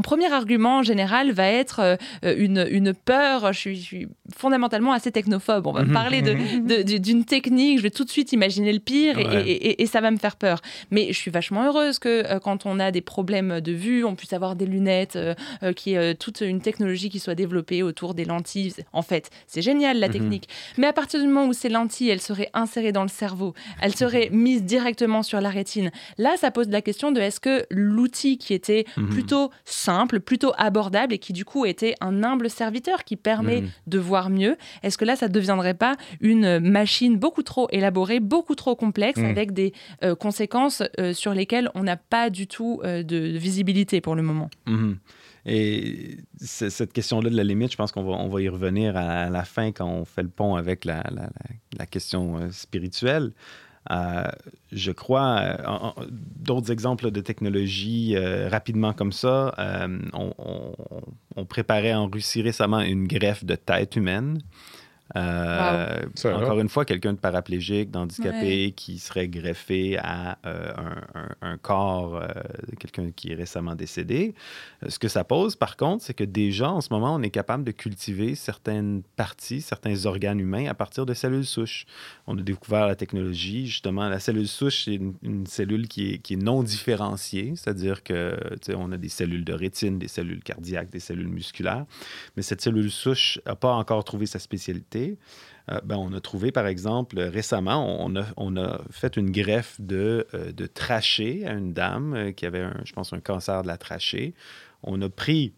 premier 0.03 0.33
argument 0.33 0.79
en 0.79 0.83
général 0.83 1.33
va 1.33 1.47
être 1.49 1.81
euh, 1.81 1.97
euh, 2.25 2.35
une, 2.39 2.67
une 2.71 2.95
peur. 2.95 3.53
Je 3.53 3.59
suis, 3.59 3.77
je 3.77 3.83
suis 3.83 4.09
fondamentalement 4.37 4.93
assez 4.93 5.11
technophobe. 5.13 5.67
On 5.67 5.73
va 5.73 5.85
me 5.85 5.93
parler 5.93 6.23
de- 6.23 6.99
d'une 6.99 7.25
technique, 7.25 7.79
je 7.79 7.83
vais 7.83 7.91
tout 7.91 8.05
de 8.05 8.11
suite 8.11 8.33
imaginer 8.33 8.73
le 8.73 8.79
pire 8.81 9.19
et, 9.19 9.27
Ouais. 9.27 9.43
et- 9.49 9.67
et- 9.71 9.83
et 9.83 9.87
ça 9.87 10.01
va 10.01 10.11
me 10.11 10.17
faire 10.17 10.37
peur. 10.37 10.61
Mais 10.91 11.09
je 11.13 11.19
suis 11.19 11.31
vachement 11.31 11.65
heureuse 11.67 11.99
que 11.99 12.09
euh, 12.27 12.39
quand 12.39 12.67
on 12.67 12.79
a 12.79 12.91
des 12.91 13.01
problèmes 13.01 13.61
de 13.61 13.73
vue, 13.73 14.05
on 14.05 14.15
puisse 14.15 14.33
avoir 14.33 14.57
des 14.57 14.67
lunettes, 14.67 15.17
euh, 15.17 15.35
qui 15.75 15.95
est 15.95 16.15
toute 16.15 16.41
une 16.41 16.61
technologie 16.61 17.09
qui 17.11 17.19
soit 17.19 17.35
développée 17.35 17.83
autour 17.83 18.15
des 18.15 18.25
lentilles. 18.25 18.73
En 18.93 19.03
fait, 19.03 19.31
c'est 19.47 19.63
génial 19.63 19.99
la 19.99 20.07
Mhm. 20.09 20.13
technique. 20.13 20.49
Mais 20.79 20.87
à 20.87 20.93
partir 20.93 21.21
du 21.21 21.27
moment 21.27 21.47
où 21.47 21.53
ces 21.53 21.69
lentilles, 21.69 22.11
elles 22.11 22.21
seraient 22.21 22.51
insérées 22.55 22.93
dans 22.93 23.03
le 23.03 23.09
cerveau. 23.23 23.55
Elle 23.81 23.95
serait 23.95 24.29
mise 24.33 24.63
directement 24.65 25.23
sur 25.23 25.41
la 25.41 25.51
rétine. 25.59 25.91
Là, 26.19 26.33
ça 26.43 26.51
pose 26.51 26.69
la 26.69 26.83
question 26.89 27.13
de 27.13 27.21
est-ce 27.21 27.39
que 27.39 27.57
l'outil 27.71 28.37
qui 28.37 28.53
était 28.61 28.85
Mhm. 28.97 29.09
plutôt 29.15 29.51
simple, 29.65 30.19
plutôt 30.21 30.53
abordable 30.69 31.13
et 31.15 31.19
qui 31.25 31.33
du 31.33 31.45
coup 31.45 31.65
était 31.73 31.95
un 32.01 32.25
humble 32.25 32.49
serviteur 32.51 32.99
qui 33.05 33.17
permet 33.17 33.61
Mhm. 33.61 33.69
de 33.95 33.99
voir 34.01 34.29
mieux, 34.29 34.57
est-ce 34.83 34.99
que 34.99 35.05
là, 35.05 35.15
ça 35.15 35.29
ne 35.29 35.33
deviendrait 35.33 35.75
pas 35.87 35.95
une 36.21 36.59
machine 36.59 37.15
beaucoup 37.17 37.45
trop 37.53 37.69
élaborée, 37.71 38.19
beaucoup 38.21 38.57
trop 38.57 38.75
complexe, 38.85 39.21
Mhm. 39.21 39.31
avec 39.35 39.53
des 39.53 39.73
euh, 40.03 40.15
conséquences 40.17 40.83
euh, 40.99 41.13
sur 41.13 41.33
lesquelles 41.33 41.69
on 41.75 41.83
n'a 41.85 41.97
pas 41.97 42.29
du 42.39 42.47
tout 42.49 42.81
euh, 42.85 43.03
de 43.05 43.17
visibilité 43.47 44.01
pour 44.01 44.15
le 44.17 44.23
moment? 44.23 44.49
Et 45.45 46.19
cette 46.39 46.93
question-là 46.93 47.29
de 47.29 47.37
la 47.37 47.43
limite, 47.45 47.73
je 47.73 47.77
pense 47.77 47.91
qu'on 47.91 48.05
va, 48.05 48.13
on 48.13 48.29
va 48.29 48.41
y 48.41 48.49
revenir 48.49 48.97
à 48.97 49.29
la 49.29 49.45
fin 49.45 49.73
quand 49.73 49.87
on 49.89 50.05
fait 50.05 50.23
le 50.23 50.29
pont 50.29 50.55
avec 50.55 50.85
la, 50.85 51.03
la- 51.77 51.87
question 51.87 52.39
euh, 52.39 52.51
spirituelle. 52.53 53.33
Euh, 53.91 54.29
je 54.71 54.93
crois, 54.93 55.41
euh, 55.41 56.05
d'autres 56.09 56.71
exemples 56.71 57.11
de 57.11 57.21
technologie 57.21 58.15
euh, 58.15 58.49
rapidement 58.49 58.93
comme 58.93 59.11
ça, 59.11 59.53
on 60.15 61.45
préparait 61.45 61.95
en 61.95 62.07
Russie 62.07 62.43
récemment 62.43 62.81
une 62.81 63.09
greffe 63.09 63.45
de 63.45 63.57
tête 63.57 63.97
humaine. 63.97 64.39
Euh, 65.17 66.07
encore 66.35 66.61
une 66.61 66.69
fois, 66.69 66.85
quelqu'un 66.85 67.13
de 67.13 67.19
paraplégique, 67.19 67.91
d'handicapé, 67.91 68.73
qui 68.73 68.99
serait 68.99 69.29
greffé 69.29 69.99
à 69.99 70.39
euh, 70.47 70.73
un, 70.77 71.21
un- 71.21 71.53
un 71.53 71.57
corps 71.59 72.17
euh, 72.17 72.29
de 72.71 72.77
quelqu'un 72.77 73.11
qui 73.15 73.33
est 73.33 73.35
récemment 73.35 73.75
décédé. 73.75 74.35
Euh, 74.83 74.89
Ce 74.89 74.99
que 74.99 75.09
ça 75.09 75.25
pose, 75.25 75.57
par 75.57 75.77
contre, 75.77 76.03
c'est 76.05 76.15
que 76.15 76.25
déjà, 76.25 76.71
en 76.71 76.81
ce 76.81 76.89
moment, 76.93 77.15
on 77.15 77.23
est 77.23 77.31
capable 77.31 77.65
de 77.65 77.73
cultiver 77.73 78.35
certaines 78.35 79.03
parties, 79.17 79.61
certains 79.61 80.07
organes 80.07 80.41
humains 80.41 80.67
à 80.69 80.75
partir 80.75 81.05
de 81.05 81.15
cellules 81.15 81.45
souches. 81.47 81.85
On 82.27 82.39
a 82.39 82.43
découvert 82.43 82.87
la 82.87 82.95
technologie, 82.97 83.67
justement, 83.67 84.09
la 84.09 84.19
cellule 84.21 84.49
souche, 84.49 84.85
c'est 84.85 84.95
une, 84.95 85.15
une 85.23 85.47
cellule 85.47 85.89
qui 85.89 86.15
est, 86.15 86.19
qui 86.19 86.35
est 86.35 86.43
non 86.51 86.63
différenciée, 86.63 87.53
c'est-à-dire 87.57 88.03
que, 88.03 88.37
on 88.75 88.93
a 88.93 88.97
des 88.97 89.09
cellules 89.11 89.45
de 89.45 89.53
rétine, 89.53 89.99
des 89.99 90.09
cellules 90.09 90.43
cardiaques, 90.43 90.91
des 90.91 91.01
cellules 91.01 91.29
musculaires, 91.29 91.85
mais 92.37 92.43
cette 92.43 92.61
cellule 92.63 92.91
souche 92.91 93.39
n'a 93.47 93.57
pas 93.57 93.73
encore 93.75 94.05
trouvé 94.05 94.27
sa 94.27 94.39
spécialité. 94.39 95.02
Euh, 95.71 95.81
ben, 95.85 95.97
on 95.97 96.13
a 96.13 96.21
trouvé, 96.21 96.51
par 96.51 96.67
exemple, 96.67 97.21
récemment, 97.21 98.05
on 98.05 98.17
a, 98.17 98.27
on 98.37 98.57
a 98.57 98.81
fait 98.91 99.17
une 99.17 99.31
greffe 99.31 99.81
de, 99.81 100.27
euh, 100.35 100.53
de 100.53 100.67
trachée 100.67 101.47
à 101.47 101.53
une 101.53 101.73
dame 101.73 102.15
euh, 102.15 102.33
qui 102.33 102.47
avait, 102.47 102.63
un, 102.63 102.81
je 102.85 102.93
pense, 102.93 103.13
un 103.13 103.21
cancer 103.21 103.63
de 103.63 103.69
la 103.69 103.79
trachée. 103.79 104.35
On 104.83 105.01
a 105.03 105.09
pris 105.09 105.53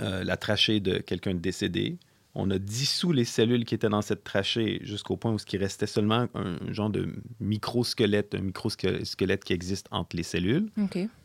euh, 0.00 0.24
la 0.24 0.36
trachée 0.36 0.80
de 0.80 0.98
quelqu'un 0.98 1.34
de 1.34 1.38
décédé. 1.38 1.98
On 2.34 2.50
a 2.50 2.58
dissous 2.58 3.12
les 3.12 3.24
cellules 3.24 3.64
qui 3.64 3.76
étaient 3.76 3.88
dans 3.88 4.02
cette 4.02 4.24
trachée 4.24 4.80
jusqu'au 4.82 5.16
point 5.16 5.32
où 5.32 5.36
il 5.52 5.58
restait 5.58 5.86
seulement 5.86 6.26
un 6.34 6.72
genre 6.72 6.90
de 6.90 7.14
microsquelette, 7.38 8.34
un 8.34 8.40
microsquelette 8.40 9.44
qui 9.44 9.52
existe 9.52 9.86
entre 9.92 10.16
les 10.16 10.24
cellules. 10.24 10.68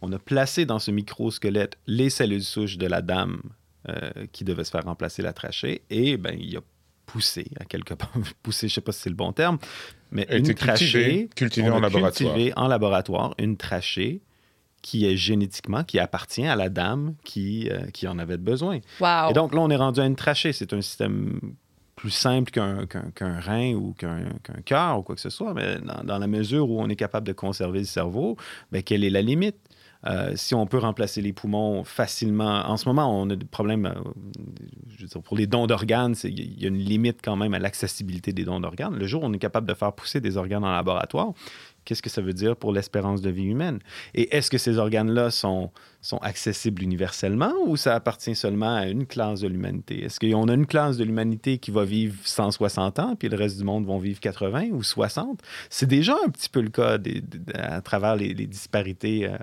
On 0.04 0.12
a 0.14 0.20
placé 0.20 0.68
dans 0.68 0.78
ce 0.78 0.92
microsquelette 0.92 1.78
les 1.88 2.12
cellules 2.12 2.44
souches 2.44 2.78
de 2.78 2.86
la 2.86 3.02
dame 3.02 3.42
euh, 3.88 4.12
qui 4.34 4.44
devait 4.44 4.64
se 4.64 4.70
faire 4.70 4.84
remplacer 4.84 5.24
la 5.24 5.34
trachée 5.34 5.82
et 5.90 6.16
ben, 6.18 6.38
il 6.40 6.56
a 6.58 6.62
poussé 7.12 7.46
à 7.60 7.66
quelque 7.66 7.94
part. 7.94 8.12
poussé, 8.44 8.68
je 8.68 8.74
ne 8.74 8.76
sais 8.76 8.82
pas 8.82 8.92
si 8.92 9.02
c'est 9.02 9.10
le 9.10 9.16
bon 9.16 9.32
terme, 9.32 9.58
mais 10.12 10.28
A 10.30 10.38
une 10.38 10.54
trachée. 10.54 10.86
cultivé, 10.86 11.30
cultivé 11.36 11.70
on 11.70 11.74
a 11.74 11.78
en 11.78 11.80
laboratoire. 11.82 12.36
en 12.56 12.68
laboratoire 12.68 13.36
une 13.40 13.58
trachée 13.58 14.22
qui 14.82 15.06
est 15.06 15.18
génétiquement, 15.18 15.84
qui 15.84 16.00
appartient 16.00 16.46
à 16.48 16.56
la 16.56 16.70
dame 16.70 17.16
qui, 17.26 17.70
euh, 17.70 17.80
qui 17.94 18.08
en 18.08 18.18
avait 18.18 18.38
besoin. 18.38 18.80
Et 19.32 19.34
donc 19.34 19.54
là, 19.54 19.60
on 19.62 19.70
est 19.70 19.76
rendu 19.76 20.00
à 20.00 20.06
une 20.06 20.16
trachée. 20.16 20.54
C'est 20.54 20.72
un 20.74 20.82
système 20.82 21.40
plus 21.98 22.12
simple 22.12 22.50
qu'un 22.50 22.86
qu'un- 22.86 23.12
qu'un 23.12 23.42
rein 23.42 23.74
ou 23.74 23.92
qu'un 23.94 24.24
qu'un 24.42 24.62
cœur 24.64 25.00
ou 25.00 25.04
quoi 25.04 25.16
que 25.16 25.22
ce 25.22 25.30
soit, 25.30 25.54
mais 25.54 25.80
dans, 25.80 26.02
dans 26.06 26.18
la 26.18 26.28
mesure 26.28 26.70
où 26.70 26.82
on 26.82 26.88
est 26.88 26.96
capable 26.96 27.28
de 27.28 27.34
conserver 27.34 27.80
le 27.80 27.86
cerveau, 27.86 28.38
ben, 28.72 28.82
quelle 28.82 29.04
est 29.04 29.10
la 29.10 29.22
limite? 29.22 29.58
Euh, 30.06 30.32
si 30.36 30.56
on 30.56 30.66
peut 30.66 30.78
remplacer 30.78 31.22
les 31.22 31.34
poumons 31.34 31.84
facilement, 31.84 32.66
en 32.66 32.78
ce 32.78 32.88
moment, 32.88 33.22
on 33.22 33.30
a 33.30 33.36
des 33.36 33.46
problèmes. 33.46 33.86
euh, 33.86 35.20
pour 35.24 35.36
les 35.36 35.46
dons 35.46 35.68
d'organes, 35.68 36.16
il 36.24 36.62
y 36.62 36.66
a 36.66 36.70
une 36.70 36.78
limite 36.78 37.20
quand 37.22 37.36
même 37.36 37.54
à 37.54 37.60
l'accessibilité 37.60 38.32
des 38.32 38.46
dons 38.46 38.62
d'organes. 38.62 38.96
Le 38.96 39.08
jour 39.08 39.24
où 39.24 39.26
on 39.26 39.34
est 39.34 39.40
capable 39.40 39.68
de 39.68 39.74
faire 39.74 39.92
pousser 39.92 40.22
des 40.22 40.38
organes 40.38 40.64
en 40.64 40.72
laboratoire, 40.72 41.34
qu'est-ce 41.84 42.02
que 42.02 42.10
ça 42.10 42.22
veut 42.22 42.34
dire 42.34 42.56
pour 42.56 42.72
l'espérance 42.72 43.22
de 43.22 43.30
vie 43.30 43.46
humaine? 43.46 43.80
Et 44.14 44.36
est-ce 44.36 44.50
que 44.50 44.58
ces 44.58 44.78
organes-là 44.78 45.32
sont, 45.32 45.72
accessibles 46.22 46.82
universellement 46.82 47.54
ou 47.66 47.76
ça 47.76 47.94
appartient 47.94 48.36
seulement 48.36 48.76
à 48.76 48.88
une 48.88 49.06
classe 49.06 49.42
de 49.42 49.50
l'humanité? 49.50 50.06
Est-ce 50.06 50.20
qu'on 50.20 50.48
a 50.48 50.54
une 50.54 50.66
classe 50.68 50.96
de 50.96 51.04
l'humanité 51.04 51.58
qui 51.58 51.72
va 51.72 51.84
vivre 51.84 52.16
160 52.24 53.00
ans, 53.00 53.16
puis 53.18 53.28
le 53.28 53.36
reste 53.36 53.58
du 53.58 53.66
monde 53.66 53.86
vont 53.86 54.00
vivre 54.00 54.22
80 54.22 54.70
ou 54.72 54.82
60? 54.82 55.42
C'est 55.70 55.88
déjà 55.88 56.16
un 56.26 56.30
petit 56.30 56.50
peu 56.50 56.62
le 56.62 56.70
cas 56.70 56.98
à 57.54 57.82
travers 57.82 58.16
les, 58.16 58.34
les 58.34 58.48
disparités 58.48 59.28
euh, 59.28 59.38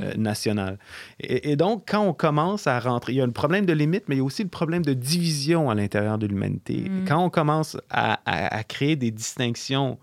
euh, 0.00 0.14
nationales. 0.16 0.78
Et, 1.20 1.50
et 1.52 1.56
donc, 1.56 1.84
quand 1.90 2.00
on 2.02 2.12
commence 2.14 2.66
à 2.66 2.78
rentrer, 2.80 3.12
il 3.12 3.16
y 3.16 3.20
a 3.20 3.24
un 3.24 3.30
problème 3.30 3.66
de 3.66 3.72
limite, 3.72 4.04
mais 4.08 4.14
il 4.14 4.18
y 4.18 4.20
a 4.22 4.24
aussi 4.24 4.42
le 4.42 4.48
problème 4.48 4.84
de 4.84 4.92
division 4.94 5.70
à 5.70 5.74
l'intérieur 5.74 6.18
de 6.18 6.26
l'humanité. 6.26 6.88
Mm. 6.88 7.04
Quand 7.06 7.24
on 7.24 7.30
commence 7.30 7.76
à- 7.90 8.20
à- 8.24 8.56
à 8.56 8.62
créer 8.64 8.96
des 8.96 9.10
distinctions 9.10 9.98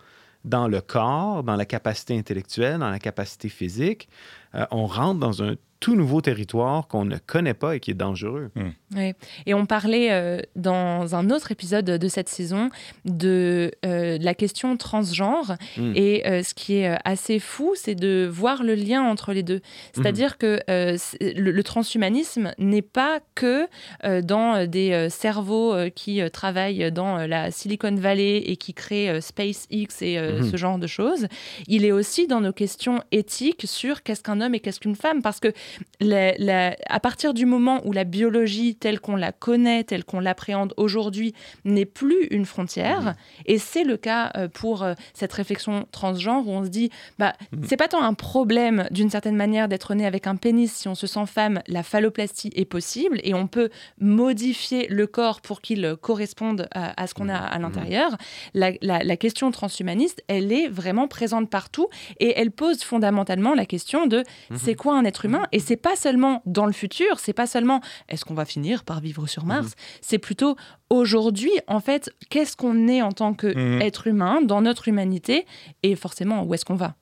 dans 0.45 0.67
le 0.67 0.79
corps, 0.81 1.43
dans 1.43 1.55
la 1.55 1.65
capacité 1.65 2.17
intellectuelle, 2.17 2.79
dans 2.79 2.89
la 2.89 2.99
capacité 2.99 3.49
physique, 3.49 4.07
euh, 4.55 4.65
on 4.71 4.85
rentre 4.85 5.19
dans 5.19 5.43
un 5.43 5.55
tout 5.79 5.95
nouveau 5.95 6.19
territoire 6.21 6.87
qu'on 6.87 7.05
ne 7.05 7.17
connaît 7.17 7.53
pas 7.53 7.75
et 7.75 7.79
qui 7.79 7.91
est 7.91 7.93
dangereux. 7.93 8.51
Ouais. 8.95 9.15
Et 9.45 9.53
on 9.53 9.65
parlait 9.65 10.11
euh, 10.11 10.39
dans 10.55 11.15
un 11.15 11.29
autre 11.29 11.51
épisode 11.51 11.85
de 11.85 12.07
cette 12.09 12.27
saison 12.27 12.69
de 13.05 13.71
euh, 13.85 14.17
la 14.19 14.33
question 14.33 14.75
transgenre. 14.77 15.55
Mm. 15.77 15.93
Et 15.95 16.27
euh, 16.27 16.43
ce 16.43 16.53
qui 16.53 16.75
est 16.75 16.97
assez 17.05 17.39
fou, 17.39 17.73
c'est 17.75 17.95
de 17.95 18.27
voir 18.31 18.63
le 18.63 18.75
lien 18.75 19.01
entre 19.03 19.31
les 19.33 19.43
deux. 19.43 19.61
C'est-à-dire 19.93 20.37
que 20.37 20.59
euh, 20.69 20.95
c'est- 20.97 21.33
le, 21.37 21.51
le 21.51 21.63
transhumanisme 21.63 22.53
n'est 22.57 22.81
pas 22.81 23.19
que 23.35 23.67
euh, 24.03 24.21
dans 24.21 24.67
des 24.67 24.91
euh, 24.91 25.09
cerveaux 25.09 25.73
euh, 25.73 25.89
qui 25.89 26.21
euh, 26.21 26.29
travaillent 26.29 26.91
dans 26.91 27.19
euh, 27.19 27.27
la 27.27 27.51
Silicon 27.51 27.95
Valley 27.95 28.37
et 28.45 28.57
qui 28.57 28.73
créent 28.73 29.09
euh, 29.09 29.21
SpaceX 29.21 30.01
et 30.01 30.17
euh, 30.17 30.39
Mhm. 30.41 30.51
ce 30.51 30.57
genre 30.57 30.77
de 30.77 30.87
choses. 30.87 31.27
Il 31.67 31.85
est 31.85 31.91
aussi 31.91 32.27
dans 32.27 32.41
nos 32.41 32.53
questions 32.53 33.01
éthiques 33.11 33.63
sur 33.65 34.03
qu'est-ce 34.03 34.21
qu'un 34.23 34.41
homme 34.41 34.53
et 34.55 34.59
qu'est-ce 34.59 34.79
qu'une 34.79 34.95
femme. 34.95 35.21
Parce 35.21 35.39
que 35.39 35.51
la- 35.99 36.33
la- 36.37 36.75
à 36.87 36.99
partir 36.99 37.33
du 37.33 37.45
moment 37.45 37.81
où 37.85 37.91
la 37.91 38.03
biologie 38.03 38.75
telle 38.75 38.99
qu'on 38.99 39.15
la 39.15 39.31
connaît, 39.31 39.83
telle 39.83 40.03
qu'on 40.05 40.19
l'appréhende 40.19 40.73
aujourd'hui, 40.77 41.33
n'est 41.65 41.85
plus 41.85 42.25
une 42.31 42.45
frontière, 42.45 43.15
et 43.45 43.57
c'est 43.57 43.83
le 43.83 43.97
cas 43.97 44.31
euh, 44.37 44.47
pour 44.47 44.83
euh, 44.83 44.93
cette 45.13 45.33
réflexion 45.33 45.87
transgenre 45.91 46.47
où 46.47 46.51
on 46.51 46.63
se 46.63 46.69
dit, 46.69 46.89
bah, 47.17 47.33
c'est 47.63 47.77
pas 47.77 47.87
tant 47.87 48.01
un 48.03 48.13
problème 48.13 48.87
d'une 48.91 49.09
certaine 49.09 49.35
manière 49.35 49.67
d'être 49.67 49.93
né 49.93 50.05
avec 50.05 50.27
un 50.27 50.35
pénis 50.35 50.71
si 50.71 50.87
on 50.87 50.95
se 50.95 51.07
sent 51.07 51.25
femme, 51.25 51.61
la 51.67 51.83
phalloplastie 51.83 52.51
est 52.55 52.65
possible 52.65 53.19
et 53.23 53.33
on 53.33 53.47
peut 53.47 53.69
modifier 53.99 54.87
le 54.89 55.07
corps 55.07 55.41
pour 55.41 55.61
qu'il 55.61 55.95
corresponde 56.01 56.67
à, 56.73 57.01
à 57.01 57.07
ce 57.07 57.13
qu'on 57.13 57.29
a 57.29 57.35
à 57.35 57.57
l'intérieur. 57.59 58.17
La, 58.53 58.71
la- 58.81 59.03
la 59.03 59.17
question 59.17 59.51
transhumaniste, 59.51 60.23
elle 60.27 60.51
est 60.51 60.67
vraiment 60.67 61.07
présente 61.07 61.49
partout 61.49 61.87
et 62.19 62.33
elle 62.39 62.51
pose 62.51 62.83
fondamentalement 62.83 63.53
la 63.53 63.65
question 63.65 64.07
de 64.07 64.23
c'est 64.55 64.75
quoi 64.75 64.95
un 64.97 65.05
être 65.05 65.25
humain 65.25 65.43
Et 65.51 65.58
c'est 65.59 65.77
pas 65.77 65.95
seulement 65.95 66.41
dans 66.45 66.65
le 66.65 66.71
futur, 66.73 67.19
c'est 67.19 67.33
pas 67.33 67.47
seulement 67.47 67.81
est-ce 68.07 68.25
qu'on 68.25 68.33
va 68.33 68.45
finir 68.45 68.83
par 68.83 68.99
vivre 68.99 69.27
sur 69.27 69.45
Mars? 69.45 69.73
C'est 70.01 70.17
plutôt 70.19 70.55
aujourd'hui, 70.89 71.51
en 71.67 71.79
fait, 71.79 72.11
qu'est-ce 72.29 72.55
qu'on 72.57 72.87
est 72.87 73.01
en 73.01 73.11
tant 73.11 73.31
Mhm. 73.31 73.79
qu'être 73.79 74.07
humain 74.07 74.41
dans 74.41 74.61
notre 74.61 74.87
humanité 74.87 75.45
et 75.83 75.95
forcément 75.95 76.43
où 76.43 76.53
est-ce 76.53 76.65
qu'on 76.65 76.75
va? 76.75 76.95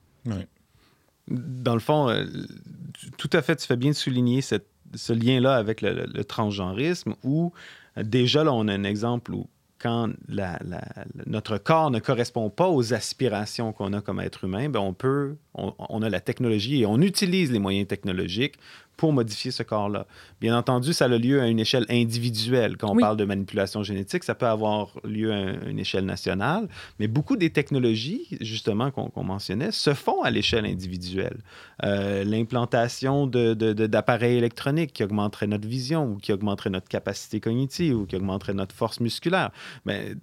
Dans 1.30 1.74
le 1.74 1.80
fond, 1.82 2.10
euh, 2.10 2.26
tout 3.18 3.30
à 3.34 3.42
fait, 3.42 3.56
tu 3.58 3.68
fais 3.68 3.76
bien 3.76 3.92
de 3.92 3.96
souligner 3.96 4.42
cette- 4.42 4.70
ce 4.96 5.12
lien-là 5.12 5.56
avec 5.56 5.82
le, 5.82 5.94
le- 5.94 6.06
le 6.14 6.24
transgenrisme 6.24 7.16
où 7.24 7.52
euh, 7.98 8.04
déjà 8.04 8.44
là, 8.46 8.54
on 8.54 8.68
a 8.70 8.74
un 8.74 8.84
exemple 8.86 9.34
où 9.34 9.48
quand 9.80 10.10
notre 11.26 11.58
corps 11.58 11.92
ne 11.92 12.00
correspond 12.00 12.50
pas 12.50 12.68
aux 12.68 12.94
aspirations 12.94 13.74
qu'on 13.74 13.94
a 13.94 14.02
comme 14.02 14.20
être 14.20 14.44
humain, 14.44 14.70
ben 14.70 14.80
on 14.80 14.94
peut, 14.94 15.38
on, 15.54 15.74
on 15.78 16.02
a 16.02 16.10
la 16.10 16.20
technologie 16.20 16.82
et 16.82 16.86
on 16.86 17.00
utilise 17.02 17.52
les 17.52 17.60
moyens 17.60 17.88
technologiques 17.88 18.56
pour 18.98 19.14
modifier 19.14 19.52
ce 19.52 19.64
corps-là. 19.64 20.08
Bien 20.42 20.58
entendu, 20.58 20.92
ça 20.92 21.06
a 21.06 21.08
lieu 21.08 21.40
à 21.40 21.48
une 21.48 21.60
échelle 21.60 21.86
individuelle. 21.90 22.76
Quand 22.78 22.90
on 22.92 22.96
Oui. 22.96 23.02
parle 23.02 23.16
de 23.18 23.26
manipulation 23.26 23.84
génétique, 23.84 24.24
ça 24.24 24.34
peut 24.36 24.48
avoir 24.48 24.90
lieu 25.04 25.32
à 25.32 25.40
une 25.70 25.80
échelle 25.80 26.06
nationale, 26.06 26.68
mais 27.00 27.08
beaucoup 27.08 27.38
des 27.38 27.52
technologies, 27.52 28.28
justement, 28.42 28.90
qu'on 28.92 29.24
mentionnait, 29.24 29.72
se 29.72 29.94
font 29.94 30.24
à 30.24 30.32
l'échelle 30.32 30.66
individuelle. 30.66 31.38
Euh, 31.84 32.24
L'implantation 32.24 33.28
de- 33.28 33.54
de- 33.54 33.74
de- 33.74 33.88
d'appareils 33.88 34.38
électroniques 34.38 34.94
qui 34.94 35.04
augmenteraient 35.04 35.48
notre 35.48 35.68
vision 35.68 36.06
ou 36.14 36.16
qui 36.18 36.34
augmenteraient 36.34 36.70
notre 36.72 36.88
capacité 36.88 37.40
cognitive 37.40 37.96
ou 37.98 38.06
qui 38.06 38.16
augmenteraient 38.16 38.54
notre 38.56 38.74
force 38.76 39.00
musculaire. 39.00 39.52
Mais 39.86 40.14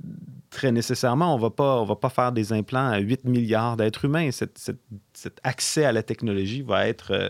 très 0.50 0.72
nécessairement, 0.72 1.34
on 1.34 1.44
on 1.44 1.84
va 1.84 1.96
pas 1.96 2.08
faire 2.10 2.32
des 2.32 2.52
implants 2.52 2.88
à 2.88 2.98
8 2.98 3.24
milliards 3.24 3.76
d'êtres 3.76 4.04
humains. 4.06 4.30
Cet, 4.32 4.58
cet- 4.58 4.80
cet 5.12 5.38
accès 5.44 5.84
à 5.84 5.92
la 5.92 6.02
technologie 6.02 6.62
va 6.62 6.88
être... 6.88 7.12
euh, 7.12 7.28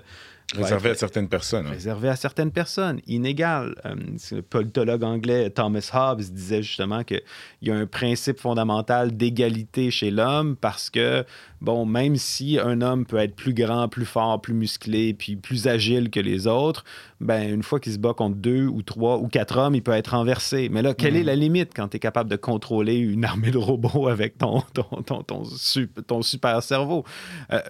Réservé 0.54 0.90
à 0.90 0.94
certaines 0.94 1.28
personnes. 1.28 1.66
hein. 1.66 1.70
réservé 1.70 2.09
à 2.09 2.16
certaines 2.16 2.50
personnes, 2.52 3.00
inégal. 3.07 3.74
Euh, 3.87 3.94
le 4.30 4.42
politologue 4.42 5.02
anglais 5.02 5.50
Thomas 5.50 5.90
Hobbes 5.92 6.20
disait 6.20 6.62
justement 6.62 7.02
qu'il 7.02 7.22
y 7.62 7.70
a 7.70 7.74
un 7.76 7.87
principe 7.87 8.38
fondamental 8.38 9.16
d'égalité 9.16 9.90
chez 9.90 10.11
l'homme 10.11 10.54
parce 10.54 10.90
que, 10.90 11.24
bon, 11.61 11.87
même 11.87 12.16
si 12.16 12.59
un 12.59 12.83
homme 12.83 13.04
peut 13.07 13.16
être 13.16 13.35
plus 13.35 13.54
grand, 13.54 13.88
plus 13.88 14.04
fort, 14.04 14.40
plus 14.40 14.54
musclé, 14.54 15.14
puis 15.14 15.35
plus 15.37 15.66
agile 15.66 16.11
que 16.11 16.20
les 16.20 16.46
autres, 16.46 16.85
ben, 17.20 17.52
une 17.52 17.62
fois 17.62 17.80
qu'il 17.80 17.92
se 17.94 17.98
bat 17.98 18.12
contre 18.12 18.37
deux 18.37 18.66
ou 18.66 18.83
trois 18.83 19.16
ou 19.18 19.28
quatre 19.28 19.57
hommes, 19.59 19.74
il 19.74 19.83
peut 19.83 19.92
être 19.92 20.09
renversé. 20.12 20.68
Mais 20.68 20.83
là, 20.83 20.92
quelle 20.94 21.16
est 21.16 21.24
la 21.24 21.37
limite 21.37 21.72
quand 21.74 21.88
tu 21.88 21.96
es 21.96 22.00
capable 22.00 22.28
de 22.30 22.37
contrôler 22.37 22.96
une 22.96 23.24
armée 23.24 23.50
de 23.50 23.59
robots 23.59 24.09
avec 24.09 24.37
ton, 24.38 24.61
ton, 24.74 24.85
ton, 25.04 25.22
ton, 25.22 25.44
sup- 25.46 26.07
ton 26.07 26.20
super 26.22 26.62
cerveau? 26.62 27.04
Euh, 27.52 27.61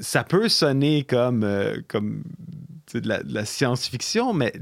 ça 0.00 0.24
peut 0.24 0.48
sonner 0.48 1.04
comme, 1.04 1.44
euh, 1.44 1.76
comme 1.88 2.24
de 2.94 3.08
la, 3.08 3.22
de 3.22 3.32
la 3.32 3.44
science-fiction, 3.44 4.32
mais 4.32 4.52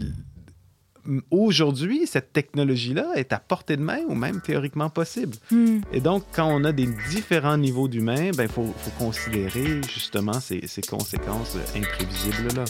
aujourd'hui, 1.30 2.06
cette 2.06 2.32
technologie-là 2.32 3.12
est 3.16 3.32
à 3.32 3.38
portée 3.38 3.76
de 3.76 3.82
main 3.82 4.00
ou 4.08 4.14
même 4.14 4.40
théoriquement 4.40 4.90
possible. 4.90 5.36
Hmm. 5.50 5.80
Et 5.92 6.00
donc, 6.00 6.24
quand 6.32 6.46
on 6.46 6.64
a 6.64 6.72
des 6.72 6.88
différents 7.10 7.56
niveaux 7.56 7.88
d'humains, 7.88 8.30
il 8.32 8.48
faut, 8.48 8.66
faut 8.66 8.90
considérer 8.98 9.80
justement 9.92 10.40
ces, 10.40 10.66
ces 10.66 10.82
conséquences 10.82 11.56
imprévisibles-là. 11.74 12.64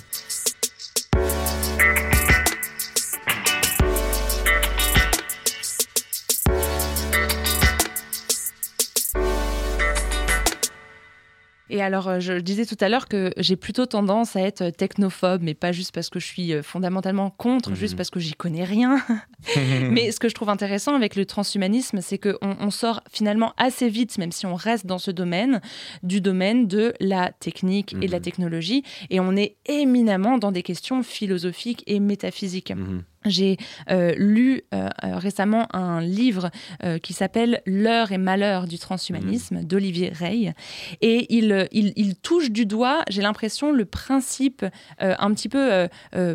Et 11.73 11.81
alors, 11.83 12.09
euh, 12.09 12.19
je 12.21 12.33
disais 12.35 12.67
tout 12.67 12.77
à 12.81 12.89
l'heure 12.89 13.07
que 13.07 13.33
j'ai 13.37 13.55
plutôt 13.57 13.87
tendance 13.87 14.35
à 14.35 14.41
être 14.41 14.71
technophobe, 14.71 15.41
mais 15.43 15.55
pas 15.55 15.71
juste 15.71 15.93
parce 15.95 16.11
que 16.11 16.19
je 16.19 16.27
suis 16.27 16.53
euh, 16.53 16.63
fondamentalement 16.63 17.31
contre, 17.31 17.71
Mhm. 17.71 17.77
juste 17.77 17.97
parce 17.97 18.11
que 18.11 18.19
j'y 18.19 18.35
connais 18.35 18.65
rien. 18.65 19.01
mais 19.91 20.11
ce 20.11 20.19
que 20.19 20.29
je 20.29 20.35
trouve 20.35 20.49
intéressant 20.51 20.95
avec 20.97 21.15
le 21.17 21.25
transhumanisme, 21.27 22.01
c'est 22.01 22.19
qu'on 22.19 22.57
on 22.61 22.71
sort 22.71 23.03
finalement 23.11 23.55
assez 23.57 23.89
vite, 23.89 24.19
même 24.19 24.33
si 24.33 24.47
on 24.47 24.57
reste 24.57 24.85
dans 24.85 24.99
ce 24.99 25.13
domaine, 25.13 25.61
du 26.03 26.21
domaine 26.21 26.67
de 26.67 26.93
la 27.01 27.31
technique 27.33 27.95
et 28.03 28.07
de 28.07 28.11
la 28.13 28.19
Mhm. 28.19 28.23
technologie, 28.25 28.83
et 29.09 29.21
on 29.21 29.37
est 29.37 29.57
éminemment 29.67 30.39
dans 30.39 30.51
des 30.53 30.63
questions 30.65 31.03
philosophiques 31.05 31.85
et 31.87 32.01
métaphysiques. 32.01 32.73
Mhm. 32.75 33.05
J'ai 33.27 33.59
euh, 33.91 34.15
lu 34.17 34.63
euh, 34.73 34.89
euh, 35.05 35.19
récemment 35.19 35.69
un 35.77 36.01
livre 36.01 36.51
euh, 36.85 36.99
qui 36.99 37.13
s'appelle 37.13 37.61
L'heure 37.67 38.13
et 38.13 38.19
malheur 38.19 38.67
du 38.67 38.79
transhumanisme 38.79 39.63
d'Olivier 39.63 40.09
Rey. 40.09 40.55
Et 41.03 41.27
il, 41.29 41.69
il, 41.71 41.93
il 41.97 42.17
touche 42.17 42.51
du 42.51 42.65
doigt, 42.65 43.03
j'ai 43.11 43.21
l'impression, 43.21 43.73
le 43.73 43.85
principe 43.85 44.65
un 44.99 45.35
petit 45.35 45.49
peu 45.49 45.89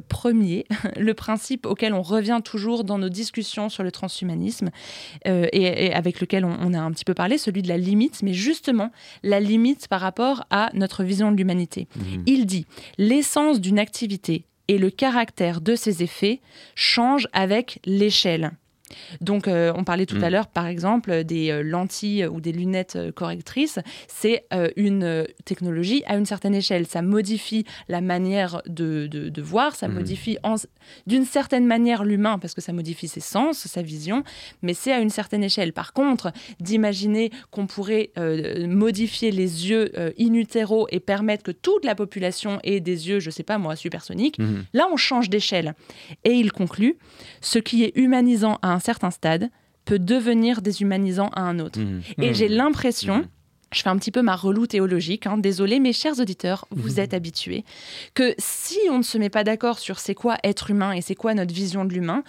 premier, 0.08 0.65
le 0.98 1.13
principe 1.13 1.65
auquel 1.65 1.93
on 1.93 2.02
revient 2.02 2.41
toujours 2.43 2.84
dans 2.84 2.98
nos 2.98 3.10
discussions 3.10 3.69
sur 3.69 3.84
le 3.84 3.91
transhumanisme 3.91 4.69
et, 5.26 5.41
et 5.52 5.93
avec 5.93 6.21
lequel 6.21 6.45
on, 6.45 6.58
on 6.62 6.74
a 6.74 6.80
un 6.80 6.91
petit 6.91 7.06
peu 7.06 7.13
parlé, 7.13 7.38
celui 7.38 7.62
de 7.62 7.67
la 7.67 7.78
limite, 7.78 8.21
mais 8.21 8.34
justement 8.34 8.91
la 9.24 9.39
limite 9.39 9.88
par 9.88 10.02
rapport 10.02 10.45
à 10.50 10.69
notre 10.74 11.04
vision 11.04 11.32
de 11.32 11.38
l'humanité. 11.38 11.88
Mhm. 11.95 12.24
Il 12.26 12.45
dit 12.45 12.65
l'essence 12.98 13.60
d'une 13.60 13.80
activité 13.80 14.45
et 14.67 14.78
le 14.78 14.89
caractère 14.89 15.62
de 15.62 15.75
ses 15.75 16.04
effets 16.04 16.41
changent 16.75 17.28
avec 17.34 17.80
l'échelle. 17.86 18.51
Donc, 19.21 19.48
euh, 19.48 19.74
on 19.76 19.84
parlait 19.84 20.06
tout 20.06 20.17
Mm. 20.17 20.24
à 20.24 20.30
l'heure, 20.30 20.48
par 20.48 20.67
exemple, 20.67 21.24
des 21.24 21.50
euh, 21.52 21.63
lentilles 21.63 22.26
ou 22.28 22.39
des 22.39 22.52
lunettes 22.52 22.95
euh, 22.95 23.12
correctrices. 23.12 23.80
C'est 24.08 24.45
euh, 24.54 24.69
une 24.76 25.04
euh, 25.04 25.24
technologie 25.45 26.04
à 26.06 26.15
une 26.17 26.26
certaine 26.26 26.54
échelle. 26.56 26.86
Ça 26.86 27.02
modifie 27.02 27.65
la 27.89 28.02
manière 28.02 28.62
de, 28.67 29.08
de- 29.08 29.30
de 29.30 29.41
voir, 29.41 29.76
ça 29.76 29.88
Mhm. 29.88 29.93
modifie 29.95 30.38
d'une 31.08 31.26
certaine 31.26 31.65
manière 31.65 32.04
l'humain, 32.04 32.38
parce 32.39 32.54
que 32.54 32.62
ça 32.62 32.74
modifie 32.74 33.08
ses 33.08 33.19
sens, 33.19 33.58
sa 33.67 33.82
vision, 33.82 34.24
mais 34.62 34.74
c'est 34.74 34.91
à 34.93 35.00
une 35.00 35.10
certaine 35.10 35.43
échelle. 35.43 35.74
Par 35.74 35.93
contre, 35.93 36.32
d'imaginer 36.60 37.32
qu'on 37.52 37.67
pourrait 37.67 38.12
euh, 38.17 38.67
modifier 38.67 39.32
les 39.32 39.69
yeux 39.69 39.91
euh, 39.98 40.12
in 40.19 40.34
utero 40.34 40.88
et 40.91 41.00
permettre 41.00 41.43
que 41.43 41.52
toute 41.52 41.86
la 41.86 41.95
population 41.95 42.60
ait 42.63 42.80
des 42.80 43.10
yeux, 43.10 43.19
je 43.19 43.30
sais 43.32 43.43
pas 43.43 43.58
moi, 43.58 43.76
supersoniques, 43.76 44.38
Mhm. 44.39 44.65
Là, 44.74 44.88
on 44.91 44.98
change 44.98 45.30
d'échelle. 45.30 45.74
Et 46.24 46.32
il 46.34 46.52
conclut, 46.52 46.98
ce 47.41 47.60
qui 47.60 47.84
est 47.84 47.93
humanisant 47.98 48.58
à 48.62 48.74
un 48.74 48.74
certain 48.79 49.11
stade 49.11 49.49
peut 49.85 49.99
devenir 49.99 50.61
déshumanisant 50.61 51.29
à 51.33 51.41
un 51.41 51.59
autre. 51.59 51.79
Mhm. 51.79 52.01
Et 52.21 52.29
Mhm. 52.29 52.33
j'ai 52.33 52.47
l'impression, 52.47 53.17
Mhm. 53.17 53.27
je 53.71 53.81
fais 53.81 53.89
un 53.89 53.97
petit 53.97 54.11
peu 54.11 54.21
ma 54.23 54.35
relou 54.35 54.65
théologique, 54.67 55.27
hein, 55.27 55.38
désolé, 55.38 55.79
mes 55.79 55.93
chers 55.93 56.19
auditeurs, 56.19 56.65
vous 56.71 56.99
êtes 56.99 57.13
habitués, 57.13 57.63
que 58.15 58.33
si 58.39 58.77
on 58.89 58.97
ne 58.99 59.03
se 59.03 59.17
met 59.17 59.29
pas 59.29 59.43
d'accord 59.43 59.77
sur 59.79 59.99
c'est 59.99 60.15
quoi 60.15 60.38
être 60.43 60.71
humain 60.71 60.91
et 60.93 61.01
c'est 61.01 61.15
quoi 61.15 61.33
notre 61.35 61.53
vision 61.53 61.85
de 61.85 61.93
l'humain, 61.93 62.23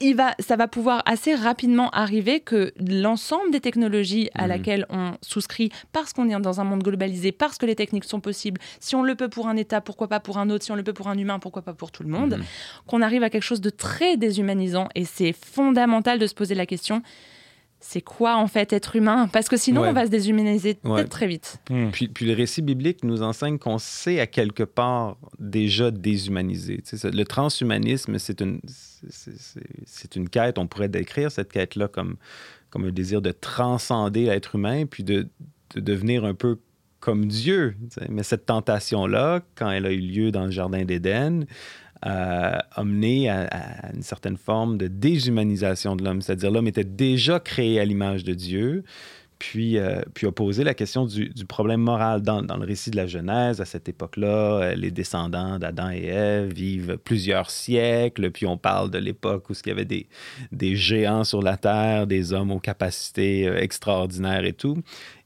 il 0.00 0.16
va, 0.16 0.34
ça 0.40 0.56
va 0.56 0.66
pouvoir 0.68 1.02
assez 1.06 1.34
rapidement 1.34 1.88
arriver 1.90 2.40
que 2.40 2.72
l'ensemble 2.78 3.50
des 3.50 3.60
technologies 3.60 4.28
à 4.34 4.42
Mhm. 4.42 4.48
laquelle 4.48 4.86
on 4.90 5.12
souscrit, 5.22 5.70
parce 5.92 6.12
qu'on 6.12 6.28
est 6.28 6.40
dans 6.40 6.60
un 6.60 6.64
monde 6.64 6.82
globalisé, 6.82 7.32
parce 7.32 7.58
que 7.58 7.66
les 7.66 7.76
techniques 7.76 8.04
sont 8.04 8.20
possibles, 8.20 8.60
si 8.80 8.94
on 8.96 9.02
le 9.02 9.14
peut 9.14 9.28
pour 9.28 9.46
un 9.48 9.56
État, 9.56 9.80
pourquoi 9.80 10.08
pas 10.08 10.20
pour 10.20 10.38
un 10.38 10.50
autre, 10.50 10.64
si 10.64 10.72
on 10.72 10.76
le 10.76 10.82
peut 10.82 10.92
pour 10.92 11.08
un 11.08 11.16
humain, 11.18 11.38
pourquoi 11.38 11.62
pas 11.62 11.74
pour 11.74 11.90
tout 11.92 12.02
le 12.02 12.08
monde, 12.08 12.36
Mhm. 12.38 12.44
qu'on 12.86 13.02
arrive 13.02 13.22
à 13.22 13.30
quelque 13.30 13.42
chose 13.44 13.60
de 13.60 13.70
très 13.70 14.16
déshumanisant. 14.16 14.88
Et 14.94 15.04
c'est 15.04 15.32
fondamental 15.32 16.18
de 16.18 16.26
se 16.26 16.34
poser 16.34 16.54
la 16.54 16.66
question, 16.66 17.02
c'est 17.86 18.00
quoi 18.00 18.36
en 18.36 18.46
fait 18.46 18.72
être 18.72 18.96
humain? 18.96 19.28
Parce 19.30 19.48
que 19.50 19.58
sinon, 19.58 19.82
Ouais. 19.82 19.88
on 19.88 19.92
va 19.92 20.06
se 20.06 20.10
déshumaniser 20.10 20.78
Ouais. 20.84 20.94
peut-être 20.96 21.10
très 21.10 21.26
vite. 21.26 21.58
Hmm. 21.68 21.90
Puis, 21.90 22.08
puis 22.08 22.24
le 22.26 22.32
récit 22.32 22.62
biblique 22.62 23.04
nous 23.04 23.22
enseigne 23.22 23.58
qu'on 23.58 23.76
sait 23.78 24.20
à 24.20 24.26
quelque 24.26 24.62
part 24.62 25.18
déjà 25.38 25.90
déshumanisé. 25.90 26.76
Tu 26.78 26.82
sais, 26.84 26.96
ça- 26.96 27.10
le 27.10 27.24
transhumanisme, 27.24 28.18
c'est 28.18 28.40
une, 28.40 28.60
c'est- 29.10 30.16
une 30.16 30.28
quête, 30.28 30.58
on 30.58 30.66
pourrait 30.66 30.88
décrire 30.88 31.30
cette 31.30 31.52
quête-là 31.52 31.88
comme, 31.88 32.16
comme 32.70 32.84
un 32.86 32.90
désir 32.90 33.20
de 33.20 33.32
transcender 33.32 34.24
l'être 34.24 34.54
humain, 34.54 34.86
puis 34.86 35.04
de, 35.04 35.28
de 35.74 35.80
devenir 35.80 36.24
un 36.24 36.34
peu 36.34 36.58
comme 37.00 37.26
Dieu. 37.26 37.76
tu 37.90 38.00
sais. 38.00 38.06
Mais 38.08 38.22
cette 38.22 38.46
tentation-là, 38.46 39.42
quand 39.56 39.70
elle 39.70 39.84
a 39.84 39.92
eu 39.92 40.00
lieu 40.00 40.30
dans 40.32 40.46
le 40.46 40.50
Jardin 40.50 40.84
d'Éden, 40.84 41.44
euh, 42.04 42.58
a 42.70 42.84
mené 42.84 43.30
à, 43.30 43.90
une 43.94 44.02
certaine 44.02 44.36
forme 44.36 44.78
de 44.78 44.88
déshumanisation 44.88 45.96
de 45.96 46.04
l'homme. 46.04 46.20
C'est-à-dire 46.20 46.50
l'homme 46.50 46.68
était 46.68 46.84
déjà 46.84 47.40
créé 47.40 47.80
à 47.80 47.84
l'image 47.84 48.24
de 48.24 48.34
Dieu, 48.34 48.84
puis, 49.38 49.78
euh, 49.78 50.00
puis 50.14 50.26
a 50.26 50.32
posé 50.32 50.64
la 50.64 50.74
question 50.74 51.06
du, 51.06 51.30
problème 51.46 51.80
moral. 51.80 52.22
Dans, 52.22 52.40
le 52.40 52.64
récit 52.64 52.90
de 52.90 52.96
la 52.96 53.06
Genèse, 53.06 53.60
à 53.60 53.64
cette 53.64 53.88
époque-là, 53.88 54.26
euh, 54.26 54.74
les 54.74 54.90
descendants 54.90 55.58
d'Adam 55.58 55.90
et 55.90 56.06
Ève 56.06 56.52
vivent 56.52 56.98
plusieurs 57.04 57.50
siècles, 57.50 58.30
puis 58.30 58.46
on 58.46 58.56
parle 58.56 58.90
de 58.90 58.98
l'époque 58.98 59.50
où 59.50 59.52
il 59.52 59.68
y 59.68 59.72
avait 59.72 59.84
des, 59.84 60.06
des 60.52 60.76
géants 60.76 61.24
sur 61.24 61.42
la 61.42 61.56
terre, 61.56 62.06
des 62.06 62.32
hommes 62.32 62.52
aux 62.52 62.60
capacités 62.60 63.46
euh, 63.46 63.60
extraordinaires 63.60 64.44
et 64.44 64.54
tout. 64.54 64.78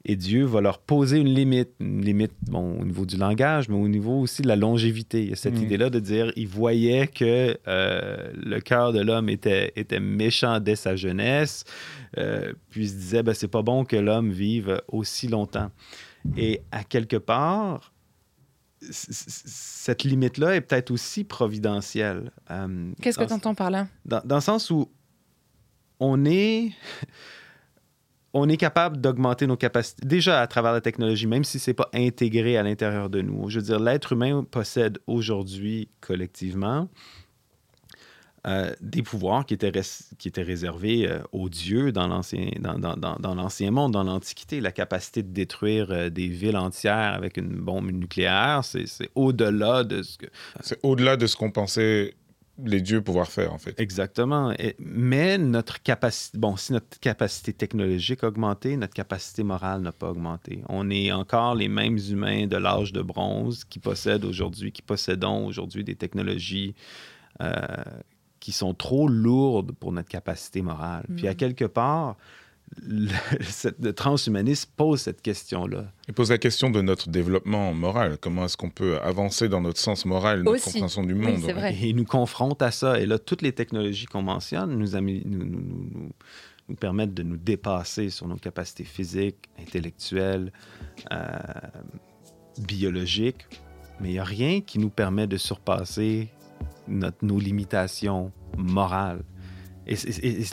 Et 0.05 0.17
Dieu 0.17 0.45
va 0.45 0.61
leur 0.61 0.79
poser 0.79 1.19
une 1.19 1.29
limite, 1.35 1.71
une 1.81 2.03
limite 2.03 2.33
bon, 2.43 2.81
au 2.81 2.85
niveau 2.85 3.05
du 3.05 3.17
langage, 3.17 3.69
mais 3.69 3.77
au 3.77 3.89
niveau 3.89 4.21
aussi 4.21 4.43
de 4.43 4.49
la 4.49 4.57
longévité. 4.57 5.23
Il 5.25 5.31
y 5.31 5.33
a 5.33 5.37
cette 5.37 5.55
Mhm. 5.57 5.65
idée-là 5.65 5.91
de 5.91 5.99
dire, 6.01 6.33
il 6.37 6.47
voyait 6.49 7.09
que 7.09 7.59
euh, 7.67 8.33
le 8.35 8.61
cœur 8.61 8.93
de 8.93 9.01
l'homme 9.01 9.29
était, 9.29 9.73
était 9.77 10.01
méchant 10.01 10.61
dès 10.61 10.77
sa 10.77 10.95
jeunesse, 10.97 11.65
euh, 12.17 12.53
puis 12.71 12.85
il 12.85 12.89
se 12.89 12.95
disait, 12.95 13.23
ben, 13.23 13.35
c'est 13.35 13.49
pas 13.49 13.63
bon 13.63 13.85
que 13.85 13.97
l'homme 13.97 14.31
vive 14.31 14.81
aussi 14.89 15.29
longtemps. 15.29 15.71
Et 16.37 16.63
à 16.71 16.85
quelque 16.85 17.17
part, 17.17 17.93
cette 18.81 20.05
limite-là 20.05 20.55
est 20.57 20.61
peut-être 20.61 20.91
aussi 20.93 21.25
providentielle. 21.25 22.31
Euh, 22.51 22.93
Qu'est-ce 23.03 23.19
que 23.19 23.25
tu 23.25 23.33
entends 23.33 23.55
par 23.55 23.71
là? 23.71 23.89
dans, 24.05 24.23
dans 24.25 24.37
le 24.37 24.41
sens 24.41 24.71
où 24.71 24.89
on 26.01 26.25
est, 26.25 26.71
on 28.35 28.49
est 28.49 28.57
capable 28.57 28.99
d'augmenter 28.99 29.47
nos 29.47 29.57
capacités, 29.57 30.07
déjà 30.07 30.41
à 30.41 30.47
travers 30.47 30.73
la 30.73 30.81
technologie, 30.81 31.27
même 31.27 31.45
si 31.45 31.59
ce 31.59 31.71
n'est 31.71 31.75
pas 31.75 31.89
intégré 31.95 32.57
à 32.57 32.63
l'intérieur 32.63 33.09
de 33.09 33.23
nous. 33.23 33.49
Je 33.49 33.59
veux 33.59 33.65
dire, 33.65 33.81
l'être 33.81 34.13
humain 34.13 34.45
possède 34.51 34.99
aujourd'hui 35.07 35.89
collectivement 36.01 36.89
euh, 38.47 38.73
des 38.81 39.03
pouvoirs 39.03 39.45
qui 39.45 39.55
étaient, 39.55 40.43
réservés 40.43 41.09
euh, 41.09 41.19
aux 41.33 41.49
dieux 41.49 41.91
dans 41.91 42.07
l'ancien, 42.07 43.71
monde, 43.71 43.93
dans 43.93 44.05
l'Antiquité. 44.05 44.61
La 44.61 44.71
capacité 44.71 45.23
de 45.23 45.29
détruire 45.29 45.91
euh, 45.91 46.09
des 46.09 46.29
villes 46.29 46.57
entières 46.57 47.15
avec 47.15 47.37
une 47.37 47.49
bombe 47.49 47.91
nucléaire, 47.91 48.61
c'est 48.63 49.11
au-delà 49.17 49.83
de 49.83 50.03
ce 50.03 50.19
que, 50.19 50.27
C'est 50.61 50.79
au-delà 50.85 51.17
de 51.17 51.27
ce 51.27 51.37
qu'on 51.37 51.51
pensait 51.51 52.15
les 52.65 52.81
dieux 52.81 53.01
pouvoir 53.03 53.29
faire, 53.31 53.53
en 53.53 53.59
fait. 53.59 53.79
Exactement. 53.81 54.53
Et- 54.59 54.75
mais 54.81 55.39
notre 55.39 55.81
capacité, 55.83 56.37
bon, 56.39 56.57
si 56.57 56.73
notre 56.73 56.99
capacité 57.01 57.53
technologique 57.53 58.25
a 58.25 58.29
augmenté, 58.29 58.77
notre 58.77 58.95
capacité 58.95 59.43
morale 59.45 59.81
n'a 59.83 59.93
pas 59.93 60.11
augmenté. 60.11 60.63
On 60.69 60.91
est 60.91 61.13
encore 61.13 61.55
les 61.55 61.69
mêmes 61.69 61.99
humains 62.11 62.47
de 62.47 62.57
l'âge 62.57 62.93
de 62.93 63.01
bronze 63.03 63.65
qui 63.65 63.79
possèdent 63.79 64.25
aujourd'hui, 64.25 64.73
qui 64.73 64.83
possédons 64.83 65.47
aujourd'hui 65.47 65.85
des 65.85 65.95
technologies 65.95 66.75
euh, 67.41 67.55
qui 68.41 68.53
sont 68.53 68.75
trop 68.75 69.09
lourdes 69.09 69.73
pour 69.73 69.93
notre 69.93 70.09
capacité 70.09 70.63
morale. 70.63 71.07
Puis 71.17 71.27
à 71.29 71.31
Mhm. 71.31 71.37
quelque 71.37 71.65
part, 71.65 72.17
le, 72.83 73.09
cette- 73.43 73.83
le 73.83 73.93
transhumanisme 73.93 74.71
pose 74.77 75.01
cette 75.01 75.23
question-là. 75.23 75.93
Il 76.09 76.15
pose 76.15 76.31
la 76.31 76.39
question 76.39 76.71
de 76.71 76.81
notre 76.83 77.09
développement 77.09 77.73
moral. 77.75 78.19
Comment 78.21 78.45
est-ce 78.45 78.57
qu'on 78.57 78.71
peut 78.71 78.99
avancer 79.01 79.49
dans 79.49 79.61
notre 79.61 79.79
sens 79.81 80.05
moral, 80.05 80.43
notre 80.43 80.57
Aussi. 80.57 80.65
compréhension 80.67 81.03
du 81.05 81.15
Oui, 81.15 81.21
monde 81.21 81.41
c'est 81.45 81.53
vrai. 81.53 81.75
Et 81.75 81.89
il 81.89 81.97
nous 81.97 82.05
confronte 82.05 82.61
à 82.63 82.71
ça. 82.71 83.01
Et 83.01 83.07
là, 83.07 83.19
toutes 83.19 83.43
les 83.43 83.53
technologies 83.53 84.07
qu'on 84.07 84.23
mentionne 84.23 84.77
nous, 84.79 84.95
amé- 84.97 85.23
nous, 85.25 85.39
nous- 85.45 85.61
nous- 85.61 85.89
nous- 85.93 86.13
nous 86.71 86.77
permettent 86.77 87.15
de 87.15 87.23
nous 87.23 87.39
dépasser 87.39 88.11
sur 88.11 88.29
nos 88.29 88.37
capacités 88.37 88.85
physiques, 88.85 89.49
intellectuelles, 89.59 90.53
euh, 91.13 91.17
biologiques. 92.59 93.47
Mais 94.01 94.11
il 94.11 94.13
n'y 94.13 94.19
a 94.19 94.25
rien 94.25 94.61
qui 94.61 94.79
nous 94.79 94.91
permet 94.91 95.27
de 95.27 95.37
surpasser 95.37 96.29
notre- 96.87 97.25
nos 97.25 97.39
limitations 97.39 98.33
morales. 98.57 99.23
Et, 99.89 99.95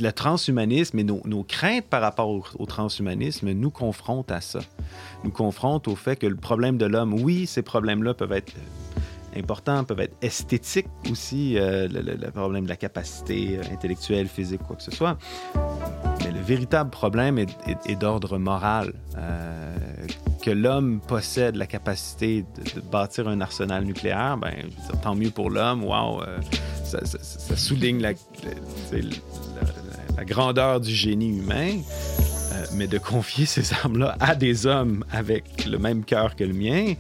le 0.02 0.12
transhumanisme 0.12 1.00
et 1.00 1.04
nos, 1.04 1.44
craintes 1.44 1.86
par 1.86 2.02
rapport 2.02 2.30
au, 2.30 2.66
transhumanisme 2.66 3.52
nous 3.52 3.70
confrontent 3.70 4.32
à 4.32 4.42
ça. 4.42 4.60
Nous 5.24 5.32
confrontent 5.32 5.88
au 5.88 5.96
fait 5.96 6.16
que 6.16 6.28
le 6.28 6.36
problème 6.36 6.78
de 6.78 6.86
l'homme, 6.86 7.14
oui, 7.14 7.46
ces 7.46 7.62
problèmes-là 7.62 8.14
peuvent 8.14 8.32
être 8.32 8.54
importants, 9.36 9.84
peuvent 9.84 10.00
être 10.00 10.16
esthétiques 10.22 10.88
aussi, 11.12 11.58
euh, 11.58 11.88
le, 11.90 12.32
problème 12.32 12.64
de 12.64 12.70
la 12.70 12.78
capacité 12.78 13.58
euh, 13.58 13.74
intellectuelle, 13.74 14.28
physique, 14.28 14.62
quoi 14.64 14.78
que 14.78 14.84
ce 14.84 14.92
soit. 14.92 15.18
Mais 16.24 16.32
le 16.32 16.40
véritable 16.40 16.90
problème 16.90 17.38
est 17.38 17.96
d'ordre 18.00 18.38
moral. 18.38 18.94
Euh, 19.18 19.76
que 20.46 20.52
l'homme 20.52 21.00
possède 21.00 21.56
la 21.56 21.66
capacité 21.66 22.46
de, 22.76 22.80
bâtir 22.80 23.28
un 23.28 23.42
arsenal 23.42 23.84
nucléaire, 23.84 24.38
ben, 24.38 24.54
tant 25.02 25.16
mieux 25.16 25.32
pour 25.32 25.50
l'homme. 25.50 25.84
Wow, 25.84 26.22
euh, 26.22 26.38
ça, 26.84 27.00
souligne 27.58 28.00
la, 28.00 28.14
grandeur 30.24 30.82
du 30.82 30.94
génie 30.94 31.40
humain. 31.40 31.80
Euh, 32.54 32.66
mais 32.76 32.86
de 32.86 33.00
confier 33.00 33.48
ces 33.48 33.74
armes-là 33.74 34.16
à 34.20 34.36
des 34.36 34.68
hommes 34.68 35.04
avec 35.12 35.66
le 35.66 35.80
même 35.80 36.06
cœur 36.06 36.36
que 36.36 36.44
le 36.44 36.54
mien, 36.54 36.94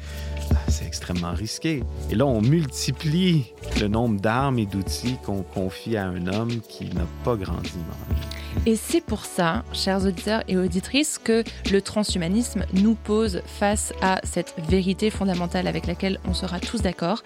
ah, 0.52 0.56
c'est 0.68 0.88
extrêmement 0.88 1.34
risqué. 1.34 1.84
Et 2.10 2.16
là, 2.16 2.26
on 2.26 2.42
multiplie 2.42 3.54
le 3.80 3.88
nombre 3.88 4.20
d'armes 4.20 4.58
et 4.58 4.66
d'outils 4.66 5.18
qu'on 5.24 5.44
confie 5.44 5.98
à 5.98 6.08
un 6.08 6.26
homme 6.28 6.62
qui 6.68 6.86
n'a 6.86 7.06
pas 7.24 7.36
grandi 7.36 7.74
moralement. 7.78 8.45
Et 8.66 8.76
c'est 8.76 9.02
pour 9.02 9.26
ça, 9.26 9.64
chers 9.74 10.06
auditeurs 10.06 10.44
et 10.48 10.58
auditrices, 10.58 11.20
que 11.24 11.44
le 11.72 11.82
transhumanisme 11.82 12.66
nous 12.74 12.96
pose 12.96 13.42
face 13.46 13.94
à 14.02 14.20
cette 14.24 14.56
vérité 14.70 15.10
fondamentale 15.10 15.68
avec 15.68 15.86
laquelle 15.86 16.20
on 16.28 16.34
sera 16.34 16.60
tous 16.60 16.82
d'accord. 16.82 17.24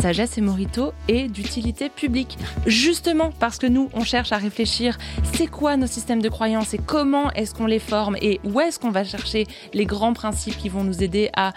Sagesse 0.00 0.38
et 0.38 0.40
Morito 0.40 0.92
est 1.08 1.28
d'utilité 1.28 1.88
publique. 1.88 2.38
Justement 2.66 3.32
parce 3.38 3.58
que 3.58 3.66
nous, 3.66 3.90
on 3.92 4.04
cherche 4.04 4.32
à 4.32 4.36
réfléchir, 4.36 4.96
c'est 5.34 5.48
quoi 5.48 5.76
nos 5.76 5.86
systèmes 5.86 6.22
de 6.22 6.28
croyances 6.28 6.72
et 6.72 6.78
comment 6.78 7.32
est-ce 7.32 7.54
qu'on 7.54 7.66
les 7.66 7.80
forme 7.80 8.16
et 8.20 8.40
où 8.44 8.60
est-ce 8.60 8.78
qu'on 8.78 8.90
va 8.90 9.04
chercher 9.04 9.46
les 9.74 9.86
grands 9.86 10.12
principes 10.12 10.56
qui 10.56 10.68
vont 10.68 10.84
nous 10.84 11.02
aider 11.02 11.30
à, 11.36 11.52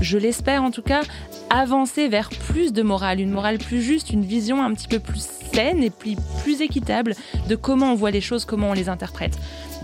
je 0.00 0.18
l'espère 0.18 0.62
en 0.62 0.70
tout 0.70 0.82
cas, 0.82 1.02
avancer 1.50 2.08
vers 2.08 2.28
plus 2.28 2.72
de 2.72 2.82
morale, 2.82 3.20
une 3.20 3.30
morale 3.30 3.58
plus 3.58 3.80
juste, 3.80 4.10
une 4.10 4.24
vision 4.24 4.62
un 4.62 4.74
petit 4.74 4.88
peu 4.88 4.98
plus 4.98 5.33
et 5.58 5.90
plus, 5.90 6.16
plus 6.42 6.60
équitable 6.62 7.14
de 7.48 7.54
comment 7.56 7.92
on 7.92 7.94
voit 7.94 8.10
les 8.10 8.20
choses, 8.20 8.44
comment 8.44 8.70
on 8.70 8.72
les 8.72 8.88
interprète. 8.88 9.38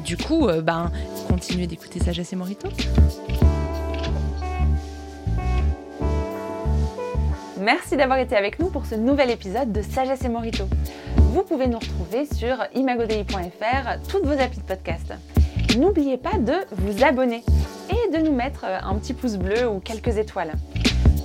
Du 0.05 0.17
coup, 0.17 0.49
euh, 0.49 0.63
ben, 0.63 0.91
continuez 1.29 1.67
d'écouter 1.67 2.01
Sagesse 2.01 2.33
et 2.33 2.37
Morito. 2.37 2.69
Merci 7.61 7.97
d'avoir 7.97 8.19
été 8.19 8.35
avec 8.37 8.59
nous 8.59 8.69
pour 8.69 8.87
ce 8.87 8.95
nouvel 8.95 9.31
épisode 9.31 9.71
de 9.71 9.83
Sagesse 9.83 10.25
et 10.25 10.29
Morito. 10.29 10.65
Vous 11.17 11.43
pouvez 11.43 11.69
nous 11.69 11.79
retrouver 11.79 12.27
sur 12.27 12.57
imagodei.fr, 12.75 14.09
toutes 14.09 14.25
vos 14.25 14.41
applis 14.41 14.61
de 14.61 14.67
podcast. 14.67 15.13
N'oubliez 15.79 16.17
pas 16.17 16.39
de 16.39 16.55
vous 16.73 17.05
abonner 17.05 17.45
et 17.91 18.17
de 18.17 18.23
nous 18.25 18.33
mettre 18.33 18.65
euh, 18.65 18.79
un 18.83 18.95
petit 18.97 19.13
pouce 19.13 19.37
bleu 19.37 19.69
ou 19.69 19.79
quelques 19.79 20.17
étoiles. 20.17 20.53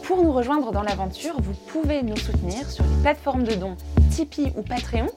Pour 0.05 0.21
nous 0.21 0.31
rejoindre 0.31 0.71
dans 0.71 0.83
l'aventure, 0.83 1.33
vous 1.41 1.53
pouvez 1.67 2.03
nous 2.03 2.15
soutenir 2.15 2.69
sur 2.69 2.83
les 2.83 3.01
plateformes 3.01 3.43
de 3.43 3.55
dons 3.55 3.75
Tipeee 4.11 4.53
ou 4.55 4.61
Patreon. 4.61 5.07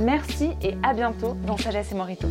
Merci 0.00 0.50
et 0.62 0.76
à 0.84 0.94
bientôt 0.94 1.36
dans 1.46 1.56
Sagesse 1.56 1.90
et 1.90 1.96
Morito. 1.96 2.28